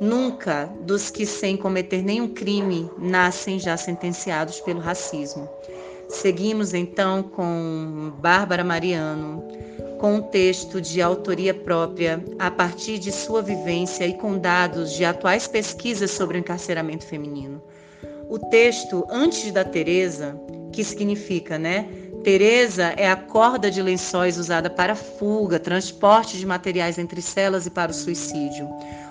nunca 0.00 0.68
dos 0.80 1.08
que, 1.08 1.24
sem 1.24 1.56
cometer 1.56 2.02
nenhum 2.02 2.26
crime, 2.26 2.90
nascem 2.98 3.56
já 3.56 3.76
sentenciados 3.76 4.58
pelo 4.58 4.80
racismo. 4.80 5.48
Seguimos 6.08 6.74
então 6.74 7.22
com 7.22 8.12
Bárbara 8.18 8.64
Mariano, 8.64 9.44
com 10.00 10.16
um 10.16 10.20
texto 10.20 10.80
de 10.80 11.00
autoria 11.00 11.54
própria, 11.54 12.20
a 12.36 12.50
partir 12.50 12.98
de 12.98 13.12
sua 13.12 13.40
vivência 13.40 14.04
e 14.04 14.14
com 14.14 14.36
dados 14.36 14.94
de 14.94 15.04
atuais 15.04 15.46
pesquisas 15.46 16.10
sobre 16.10 16.38
o 16.38 16.40
encarceramento 16.40 17.06
feminino. 17.06 17.62
O 18.28 18.36
texto 18.36 19.06
Antes 19.08 19.52
da 19.52 19.62
Teresa, 19.64 20.36
que 20.72 20.82
significa, 20.82 21.56
né? 21.56 21.88
Teresa 22.22 22.92
é 22.98 23.10
a 23.10 23.16
corda 23.16 23.70
de 23.70 23.80
lençóis 23.80 24.36
usada 24.36 24.68
para 24.68 24.94
fuga, 24.94 25.58
transporte 25.58 26.36
de 26.36 26.46
materiais 26.46 26.98
entre 26.98 27.22
celas 27.22 27.64
e 27.64 27.70
para 27.70 27.90
o 27.90 27.94
suicídio. 27.94 28.68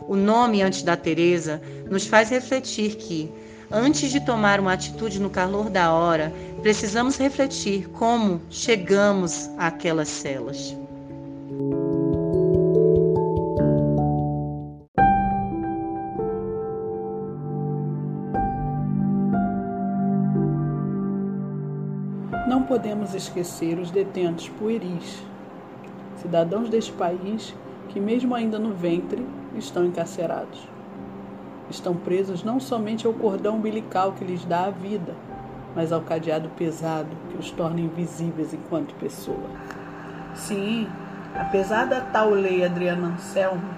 O 0.07 0.15
nome 0.15 0.61
antes 0.61 0.83
da 0.83 0.95
Teresa 0.95 1.59
nos 1.89 2.05
faz 2.05 2.29
refletir 2.29 2.95
que, 2.97 3.31
antes 3.71 4.11
de 4.11 4.19
tomar 4.19 4.59
uma 4.59 4.73
atitude 4.73 5.19
no 5.19 5.29
calor 5.29 5.71
da 5.71 5.91
hora, 5.91 6.31
precisamos 6.61 7.17
refletir 7.17 7.89
como 7.89 8.41
chegamos 8.49 9.49
àquelas 9.57 10.07
celas. 10.07 10.78
Não 22.49 22.63
podemos 22.63 23.13
esquecer 23.13 23.77
os 23.77 23.91
detentos 23.91 24.49
pueris, 24.49 25.23
cidadãos 26.15 26.67
deste 26.67 26.91
país 26.91 27.53
que, 27.89 27.99
mesmo 27.99 28.33
ainda 28.33 28.57
no 28.57 28.73
ventre, 28.73 29.23
estão 29.55 29.85
encarcerados. 29.85 30.67
Estão 31.69 31.95
presos 31.95 32.43
não 32.43 32.59
somente 32.59 33.05
ao 33.05 33.13
cordão 33.13 33.57
umbilical 33.57 34.13
que 34.13 34.25
lhes 34.25 34.43
dá 34.45 34.65
a 34.65 34.71
vida, 34.71 35.15
mas 35.75 35.91
ao 35.91 36.01
cadeado 36.01 36.49
pesado 36.57 37.15
que 37.29 37.37
os 37.37 37.51
torna 37.51 37.81
invisíveis 37.81 38.51
enquanto 38.51 38.95
pessoa. 38.95 39.47
Sim, 40.33 40.87
apesar 41.35 41.85
da 41.85 42.01
tal 42.01 42.31
lei 42.31 42.65
Adriana 42.65 43.09
Anselmo, 43.09 43.69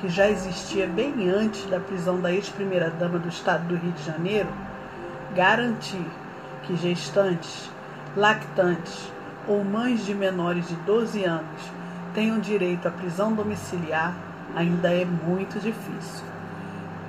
que 0.00 0.08
já 0.08 0.30
existia 0.30 0.86
bem 0.86 1.28
antes 1.28 1.66
da 1.66 1.80
prisão 1.80 2.20
da 2.20 2.32
ex-primeira-dama 2.32 3.18
do 3.18 3.28
estado 3.28 3.66
do 3.66 3.74
Rio 3.74 3.90
de 3.90 4.04
Janeiro, 4.04 4.48
garantir 5.34 6.06
que 6.62 6.76
gestantes, 6.76 7.74
lactantes 8.16 9.12
ou 9.46 9.62
mães 9.62 10.04
de 10.06 10.14
menores 10.14 10.66
de 10.66 10.74
12 10.76 11.22
anos 11.24 11.60
tenham 12.14 12.40
direito 12.40 12.88
à 12.88 12.90
prisão 12.90 13.34
domiciliar 13.34 14.14
ainda 14.54 14.90
é 14.90 15.04
muito 15.04 15.60
difícil. 15.60 16.24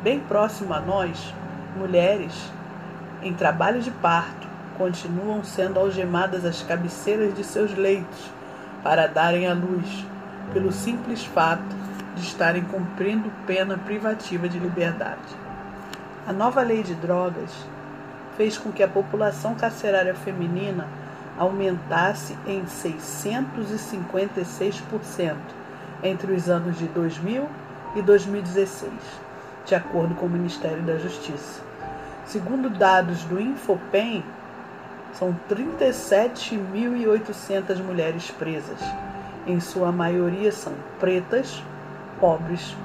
Bem 0.03 0.20
próximo 0.20 0.74
a 0.74 0.82
nós, 0.82 1.34
mulheres 1.78 2.51
em 3.24 3.34
trabalho 3.34 3.82
de 3.82 3.89
parto 3.89 4.47
continuam 4.78 5.43
sendo 5.43 5.80
algemadas 5.80 6.43
às 6.43 6.62
cabeceiras 6.62 7.34
de 7.34 7.43
seus 7.43 7.74
leitos 7.76 8.30
para 8.84 9.08
darem 9.08 9.47
à 9.47 9.53
luz, 9.53 10.05
pelo 10.53 10.72
simples 10.74 11.24
fato 11.24 11.64
de 12.16 12.22
estarem 12.22 12.64
cumprindo 12.64 13.32
pena 13.45 13.78
privativa 13.78 14.47
de 14.49 14.60
liberdade. 14.60 15.36
A 16.28 16.34
nova 16.34 16.62
lei 16.62 16.84
de 16.84 16.93
drogas 16.95 17.51
fez 18.38 18.58
com 18.58 18.72
que 18.72 18.82
a 18.84 18.88
população 18.88 19.54
carcerária 19.56 20.16
feminina 20.16 20.88
aumentasse 21.38 22.38
em 22.46 22.64
656% 22.64 25.36
entre 26.04 26.32
os 26.32 26.48
anos 26.48 26.78
de 26.78 26.86
2000 26.88 27.46
e 27.96 28.02
2016, 28.02 28.94
de 29.66 29.76
acordo 29.76 30.16
com 30.16 30.28
o 30.28 30.30
Ministério 30.30 30.84
da 30.84 30.98
Justiça. 30.98 31.62
Segundo 32.26 32.70
dados 32.70 33.24
do 33.24 33.42
Infopem, 33.42 34.24
são 35.14 35.36
37.800 35.50 37.84
mulheres 37.84 38.32
presas. 38.32 38.80
Em 39.48 39.60
sua 39.60 39.92
maioria 39.92 40.52
são 40.52 40.74
pretas, 41.00 41.64
pobres, 42.20 42.76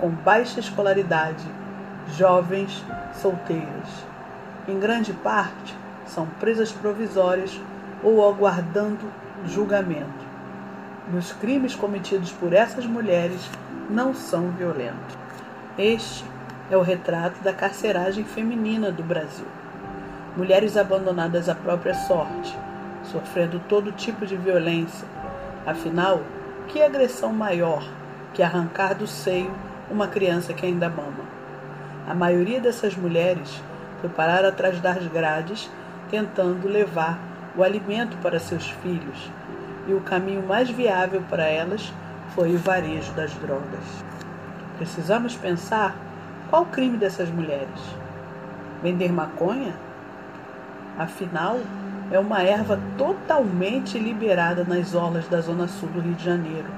com 0.00 0.10
baixa 0.10 0.60
escolaridade, 0.60 1.44
jovens, 2.16 2.84
solteiras. 3.14 3.88
Em 4.68 4.78
grande 4.78 5.12
parte, 5.12 5.76
são 6.06 6.26
presas 6.38 6.70
provisórias 6.70 7.58
ou 8.02 8.28
aguardando 8.28 9.10
julgamento. 9.46 10.30
Os 11.16 11.32
crimes 11.32 11.74
cometidos 11.74 12.30
por 12.32 12.52
essas 12.52 12.84
mulheres 12.84 13.40
não 13.88 14.14
são 14.14 14.50
violentos. 14.50 15.16
Este 15.78 16.24
é 16.70 16.76
o 16.76 16.82
retrato 16.82 17.42
da 17.42 17.52
carceragem 17.52 18.22
feminina 18.24 18.92
do 18.92 19.02
Brasil. 19.02 19.46
Mulheres 20.36 20.76
abandonadas 20.76 21.48
à 21.48 21.54
própria 21.54 21.94
sorte, 21.94 22.56
sofrendo 23.04 23.60
todo 23.68 23.90
tipo 23.92 24.26
de 24.26 24.36
violência. 24.36 25.06
Afinal, 25.66 26.20
que 26.68 26.82
agressão 26.82 27.32
maior 27.32 27.82
que 28.34 28.42
arrancar 28.42 28.94
do 28.94 29.06
seio 29.06 29.52
uma 29.90 30.06
criança 30.06 30.52
que 30.52 30.66
ainda 30.66 30.88
mama? 30.88 31.24
A 32.06 32.14
maioria 32.14 32.60
dessas 32.60 32.94
mulheres 32.94 33.60
foi 34.00 34.10
parar 34.10 34.44
atrás 34.44 34.80
das 34.80 35.06
grades, 35.06 35.70
tentando 36.10 36.68
levar 36.68 37.18
o 37.56 37.62
alimento 37.62 38.16
para 38.18 38.38
seus 38.38 38.68
filhos, 38.82 39.30
e 39.86 39.92
o 39.92 40.00
caminho 40.00 40.42
mais 40.46 40.70
viável 40.70 41.22
para 41.28 41.44
elas 41.44 41.92
foi 42.34 42.54
o 42.54 42.58
varejo 42.58 43.12
das 43.12 43.32
drogas. 43.34 44.04
Precisamos 44.76 45.36
pensar 45.36 45.94
qual 46.48 46.62
o 46.62 46.66
crime 46.66 46.96
dessas 46.96 47.28
mulheres? 47.28 47.68
Vender 48.82 49.12
maconha? 49.12 49.74
Afinal, 50.98 51.58
é 52.10 52.18
uma 52.18 52.42
erva 52.42 52.78
totalmente 52.96 53.98
liberada 53.98 54.64
nas 54.64 54.94
orlas 54.94 55.28
da 55.28 55.40
zona 55.40 55.68
sul 55.68 55.88
do 55.90 56.00
Rio 56.00 56.14
de 56.14 56.24
Janeiro. 56.24 56.68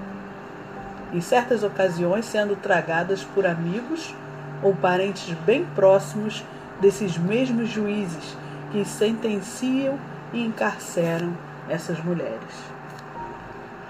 Em 1.12 1.20
certas 1.20 1.62
ocasiões, 1.62 2.24
sendo 2.24 2.56
tragadas 2.56 3.22
por 3.22 3.46
amigos 3.46 4.14
ou 4.62 4.74
parentes 4.74 5.32
bem 5.44 5.64
próximos 5.74 6.44
desses 6.80 7.16
mesmos 7.16 7.68
juízes 7.68 8.36
que 8.70 8.84
sentenciam 8.84 9.98
e 10.32 10.44
encarceram 10.44 11.32
essas 11.68 12.02
mulheres. 12.02 12.72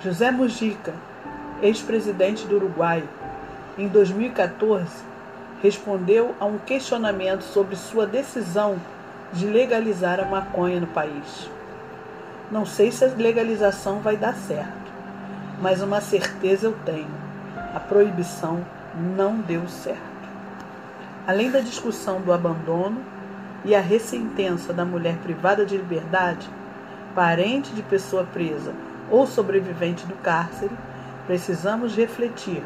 José 0.03 0.31
Mujica, 0.31 0.93
ex-presidente 1.63 2.47
do 2.47 2.57
Uruguai, 2.57 3.05
em 3.79 3.89
2014, 3.89 4.91
respondeu 5.63 6.35
a 6.41 6.45
um 6.45 6.59
questionamento 6.59 7.43
sobre 7.43 7.77
sua 7.77 8.07
decisão 8.07 8.77
de 9.33 9.47
legalizar 9.47 10.21
a 10.21 10.27
maconha 10.27 10.81
no 10.81 10.89
país. 10.89 11.49
Não 12.51 12.67
sei 12.67 12.93
se 12.93 13.05
a 13.05 13.09
legalização 13.09 14.01
vai 14.01 14.17
dar 14.17 14.35
certo, 14.35 14.93
mas 15.61 15.81
uma 15.81 16.01
certeza 16.01 16.67
eu 16.67 16.77
tenho: 16.85 17.11
a 17.75 17.81
proibição 17.81 18.63
não 19.17 19.37
deu 19.37 19.67
certo. 19.69 20.12
Além 21.27 21.51
da 21.51 21.61
discussão 21.61 22.21
do 22.21 22.33
abandono 22.33 23.01
e 23.65 23.77
a 23.77 23.81
ressentença 23.81 24.73
da 24.73 24.85
mulher 24.85 25.17
privada 25.19 25.65
de 25.65 25.77
liberdade, 25.77 26.51
parente 27.15 27.73
de 27.73 27.83
pessoa 27.83 28.25
presa 28.25 28.75
ou 29.09 29.25
sobrevivente 29.25 30.05
do 30.05 30.15
cárcere, 30.15 30.73
precisamos 31.27 31.95
refletir 31.95 32.63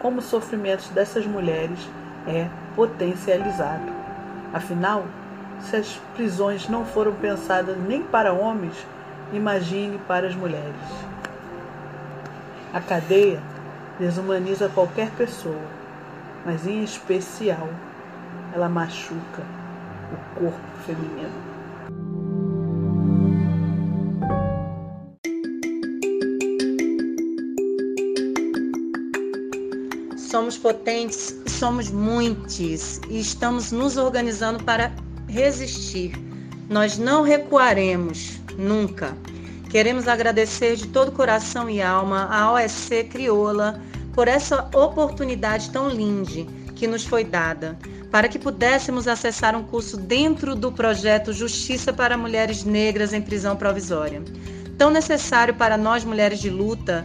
como 0.00 0.18
os 0.18 0.26
sofrimentos 0.26 0.88
dessas 0.90 1.26
mulheres 1.26 1.78
é 2.26 2.46
potencializado. 2.76 3.90
Afinal, 4.52 5.06
se 5.60 5.76
as 5.76 5.98
prisões 6.14 6.68
não 6.68 6.84
foram 6.84 7.14
pensadas 7.14 7.76
nem 7.88 8.02
para 8.02 8.34
homens, 8.34 8.86
imagine 9.32 9.98
para 10.06 10.26
as 10.26 10.34
mulheres. 10.34 10.74
A 12.70 12.80
cadeia 12.80 13.40
desumaniza 13.98 14.68
qualquer 14.68 15.08
pessoa, 15.12 15.62
mas 16.44 16.66
em 16.66 16.82
especial 16.82 17.68
ela 18.54 18.68
machuca 18.68 19.42
o 20.12 20.38
corpo 20.38 20.60
feminino. 20.86 21.54
Somos 30.16 30.56
potentes 30.56 31.34
somos 31.64 31.90
muitos 31.90 32.98
e 33.08 33.20
estamos 33.20 33.72
nos 33.72 33.96
organizando 33.96 34.62
para 34.64 34.92
resistir. 35.28 36.12
Nós 36.68 36.98
não 36.98 37.22
recuaremos 37.22 38.40
nunca. 38.58 39.16
Queremos 39.70 40.06
agradecer 40.06 40.76
de 40.76 40.88
todo 40.88 41.12
coração 41.12 41.70
e 41.70 41.80
alma 41.80 42.28
a 42.30 42.52
OSC 42.52 43.04
Crioula 43.04 43.80
por 44.12 44.28
essa 44.28 44.68
oportunidade 44.74 45.70
tão 45.70 45.88
linda 45.88 46.44
que 46.74 46.86
nos 46.86 47.04
foi 47.04 47.24
dada, 47.24 47.78
para 48.14 48.28
que 48.28 48.38
pudéssemos 48.38 49.08
acessar 49.08 49.56
um 49.56 49.64
curso 49.64 49.96
dentro 49.96 50.54
do 50.54 50.70
projeto 50.70 51.32
Justiça 51.32 51.92
para 51.92 52.16
Mulheres 52.16 52.62
Negras 52.62 53.12
em 53.12 53.20
Prisão 53.20 53.56
Provisória, 53.56 54.22
tão 54.78 54.88
necessário 54.88 55.52
para 55.54 55.76
nós 55.76 56.04
mulheres 56.04 56.38
de 56.38 56.48
luta 56.48 57.04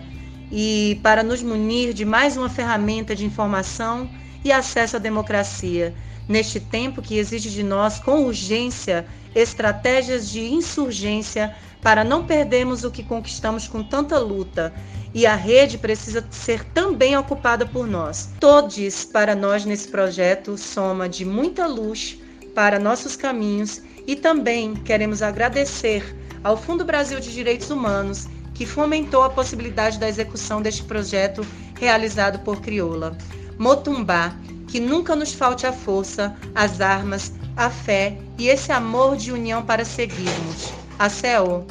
e 0.52 1.00
para 1.02 1.24
nos 1.24 1.42
munir 1.42 1.94
de 1.96 2.06
mais 2.06 2.38
uma 2.38 2.48
ferramenta 2.48 3.16
de 3.16 3.26
informação 3.26 4.08
e 4.46 4.52
acesso 4.52 4.98
à 4.98 5.00
democracia, 5.00 5.96
neste 6.28 6.60
tempo 6.60 7.02
que 7.02 7.18
exige 7.18 7.50
de 7.50 7.64
nós, 7.64 7.98
com 7.98 8.26
urgência, 8.26 9.04
estratégias 9.34 10.30
de 10.30 10.42
insurgência 10.42 11.56
para 11.82 12.04
não 12.04 12.26
perdermos 12.26 12.84
o 12.84 12.92
que 12.92 13.04
conquistamos 13.04 13.68
com 13.68 13.84
tanta 13.84 14.18
luta. 14.18 14.74
E 15.14 15.26
a 15.26 15.36
rede 15.36 15.78
precisa 15.78 16.26
ser 16.30 16.64
também 16.66 17.18
ocupada 17.18 17.66
por 17.66 17.88
nós. 17.88 18.30
Todos, 18.40 19.06
para 19.06 19.36
nós 19.36 19.66
nesse 19.66 19.88
projeto, 19.88 20.58
soma 20.58 21.10
de 21.10 21.26
muita 21.26 21.66
luz 21.66 22.20
para 22.54 22.78
nossos 22.80 23.16
caminhos 23.16 23.82
e 24.06 24.16
também 24.16 24.74
queremos 24.76 25.22
agradecer 25.22 26.16
ao 26.44 26.58
Fundo 26.58 26.86
Brasil 26.86 27.20
de 27.20 27.34
Direitos 27.34 27.70
Humanos 27.70 28.28
que 28.54 28.66
fomentou 28.66 29.24
a 29.24 29.30
possibilidade 29.30 29.98
da 29.98 30.10
execução 30.10 30.62
deste 30.62 30.84
projeto 30.84 31.46
realizado 31.80 32.40
por 32.40 32.62
Crioula. 32.62 33.18
Motumbá, 33.58 34.36
que 34.68 34.80
nunca 34.80 35.16
nos 35.16 35.34
falte 35.34 35.66
a 35.66 35.74
força, 35.74 36.36
as 36.54 36.82
armas, 36.82 37.34
a 37.56 37.70
fé 37.70 38.18
e 38.38 38.48
esse 38.48 38.72
amor 38.72 39.16
de 39.16 39.32
união 39.32 39.64
para 39.64 39.86
seguirmos. 39.86 40.74
A 41.00 41.08
CEO. 41.08 41.66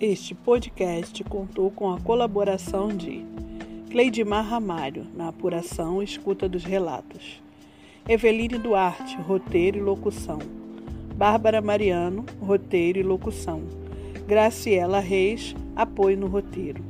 Este 0.00 0.34
podcast 0.34 1.22
contou 1.24 1.70
com 1.70 1.92
a 1.92 2.00
colaboração 2.00 2.88
de 2.88 3.22
Cleidimar 3.90 4.48
Ramalho, 4.48 5.06
na 5.14 5.28
apuração 5.28 6.00
e 6.00 6.06
escuta 6.06 6.48
dos 6.48 6.64
relatos. 6.64 7.42
Eveline 8.08 8.56
Duarte, 8.56 9.14
roteiro 9.18 9.76
e 9.76 9.82
locução. 9.82 10.38
Bárbara 11.16 11.60
Mariano, 11.60 12.24
roteiro 12.40 12.98
e 12.98 13.02
locução. 13.02 13.60
Graciela 14.26 15.00
Reis, 15.00 15.54
apoio 15.76 16.16
no 16.16 16.28
roteiro. 16.28 16.82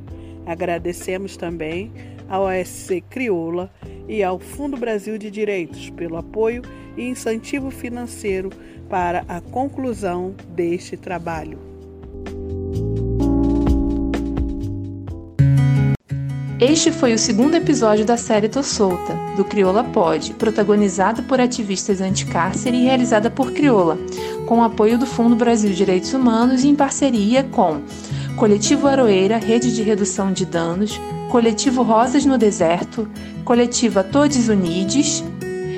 Agradecemos 0.45 1.35
também 1.35 1.91
ao 2.29 2.45
OSC 2.45 3.01
Crioula 3.09 3.71
e 4.07 4.23
ao 4.23 4.39
Fundo 4.39 4.77
Brasil 4.77 5.17
de 5.17 5.29
Direitos 5.31 5.89
pelo 5.89 6.17
apoio 6.17 6.61
e 6.97 7.03
incentivo 7.03 7.69
financeiro 7.71 8.49
para 8.89 9.25
a 9.27 9.41
conclusão 9.41 10.35
deste 10.49 10.95
trabalho. 10.95 11.75
Este 16.59 16.89
foi 16.89 17.13
o 17.13 17.19
segundo 17.19 17.55
episódio 17.55 18.05
da 18.05 18.15
série 18.15 18.47
Tô 18.47 18.63
Solta, 18.63 19.13
do 19.35 19.43
Crioula 19.43 19.83
Pod, 19.83 20.33
protagonizada 20.35 21.21
por 21.21 21.39
ativistas 21.39 21.99
anti-cárcere 21.99 22.77
e 22.77 22.85
realizada 22.85 23.29
por 23.29 23.51
Crioula, 23.51 23.97
com 24.47 24.63
apoio 24.63 24.97
do 24.97 25.05
Fundo 25.05 25.35
Brasil 25.35 25.69
de 25.69 25.75
Direitos 25.75 26.13
Humanos 26.13 26.63
e 26.63 26.69
em 26.69 26.75
parceria 26.75 27.43
com 27.43 27.81
Coletivo 28.37 28.87
Aroeira, 28.87 29.37
Rede 29.37 29.75
de 29.75 29.83
Redução 29.83 30.31
de 30.31 30.45
Danos, 30.45 30.99
Coletivo 31.35 31.83
Rosas 31.83 32.25
no 32.25 32.37
Deserto, 32.37 33.09
Coletiva 33.43 34.05
Todes 34.05 34.47
Unides, 34.47 35.21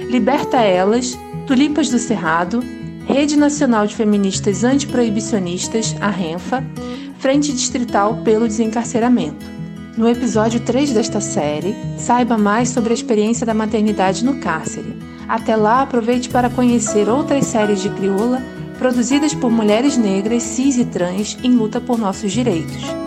Liberta 0.08 0.58
Elas, 0.58 1.18
Tulipas 1.48 1.90
do 1.90 1.98
Cerrado, 1.98 2.64
Rede 3.08 3.36
Nacional 3.36 3.88
de 3.88 3.96
Feministas 3.96 4.64
Antiproibicionistas, 4.64 5.96
a 6.00 6.10
RENFA, 6.10 6.64
Frente 7.18 7.52
Distrital 7.52 8.18
pelo 8.24 8.48
Desencarceramento. 8.48 9.48
No 9.98 10.08
episódio 10.08 10.60
3 10.60 10.94
desta 10.94 11.20
série, 11.20 11.76
saiba 11.98 12.38
mais 12.38 12.70
sobre 12.70 12.92
a 12.92 12.94
experiência 12.94 13.44
da 13.44 13.56
maternidade 13.56 14.24
no 14.24 14.40
cárcere. 14.40 14.96
Até 15.28 15.56
lá, 15.56 15.82
aproveite 15.82 16.30
para 16.30 16.52
conhecer 16.52 17.10
outras 17.10 17.48
séries 17.48 17.82
de 17.82 17.90
crioula 17.90 18.44
produzidas 18.78 19.34
por 19.34 19.50
mulheres 19.50 19.98
negras, 19.98 20.44
cis 20.44 20.78
e 20.78 20.86
trans 20.86 21.36
em 21.44 21.50
luta 21.50 21.82
por 21.82 21.98
nossos 21.98 22.32
direitos. 22.32 23.07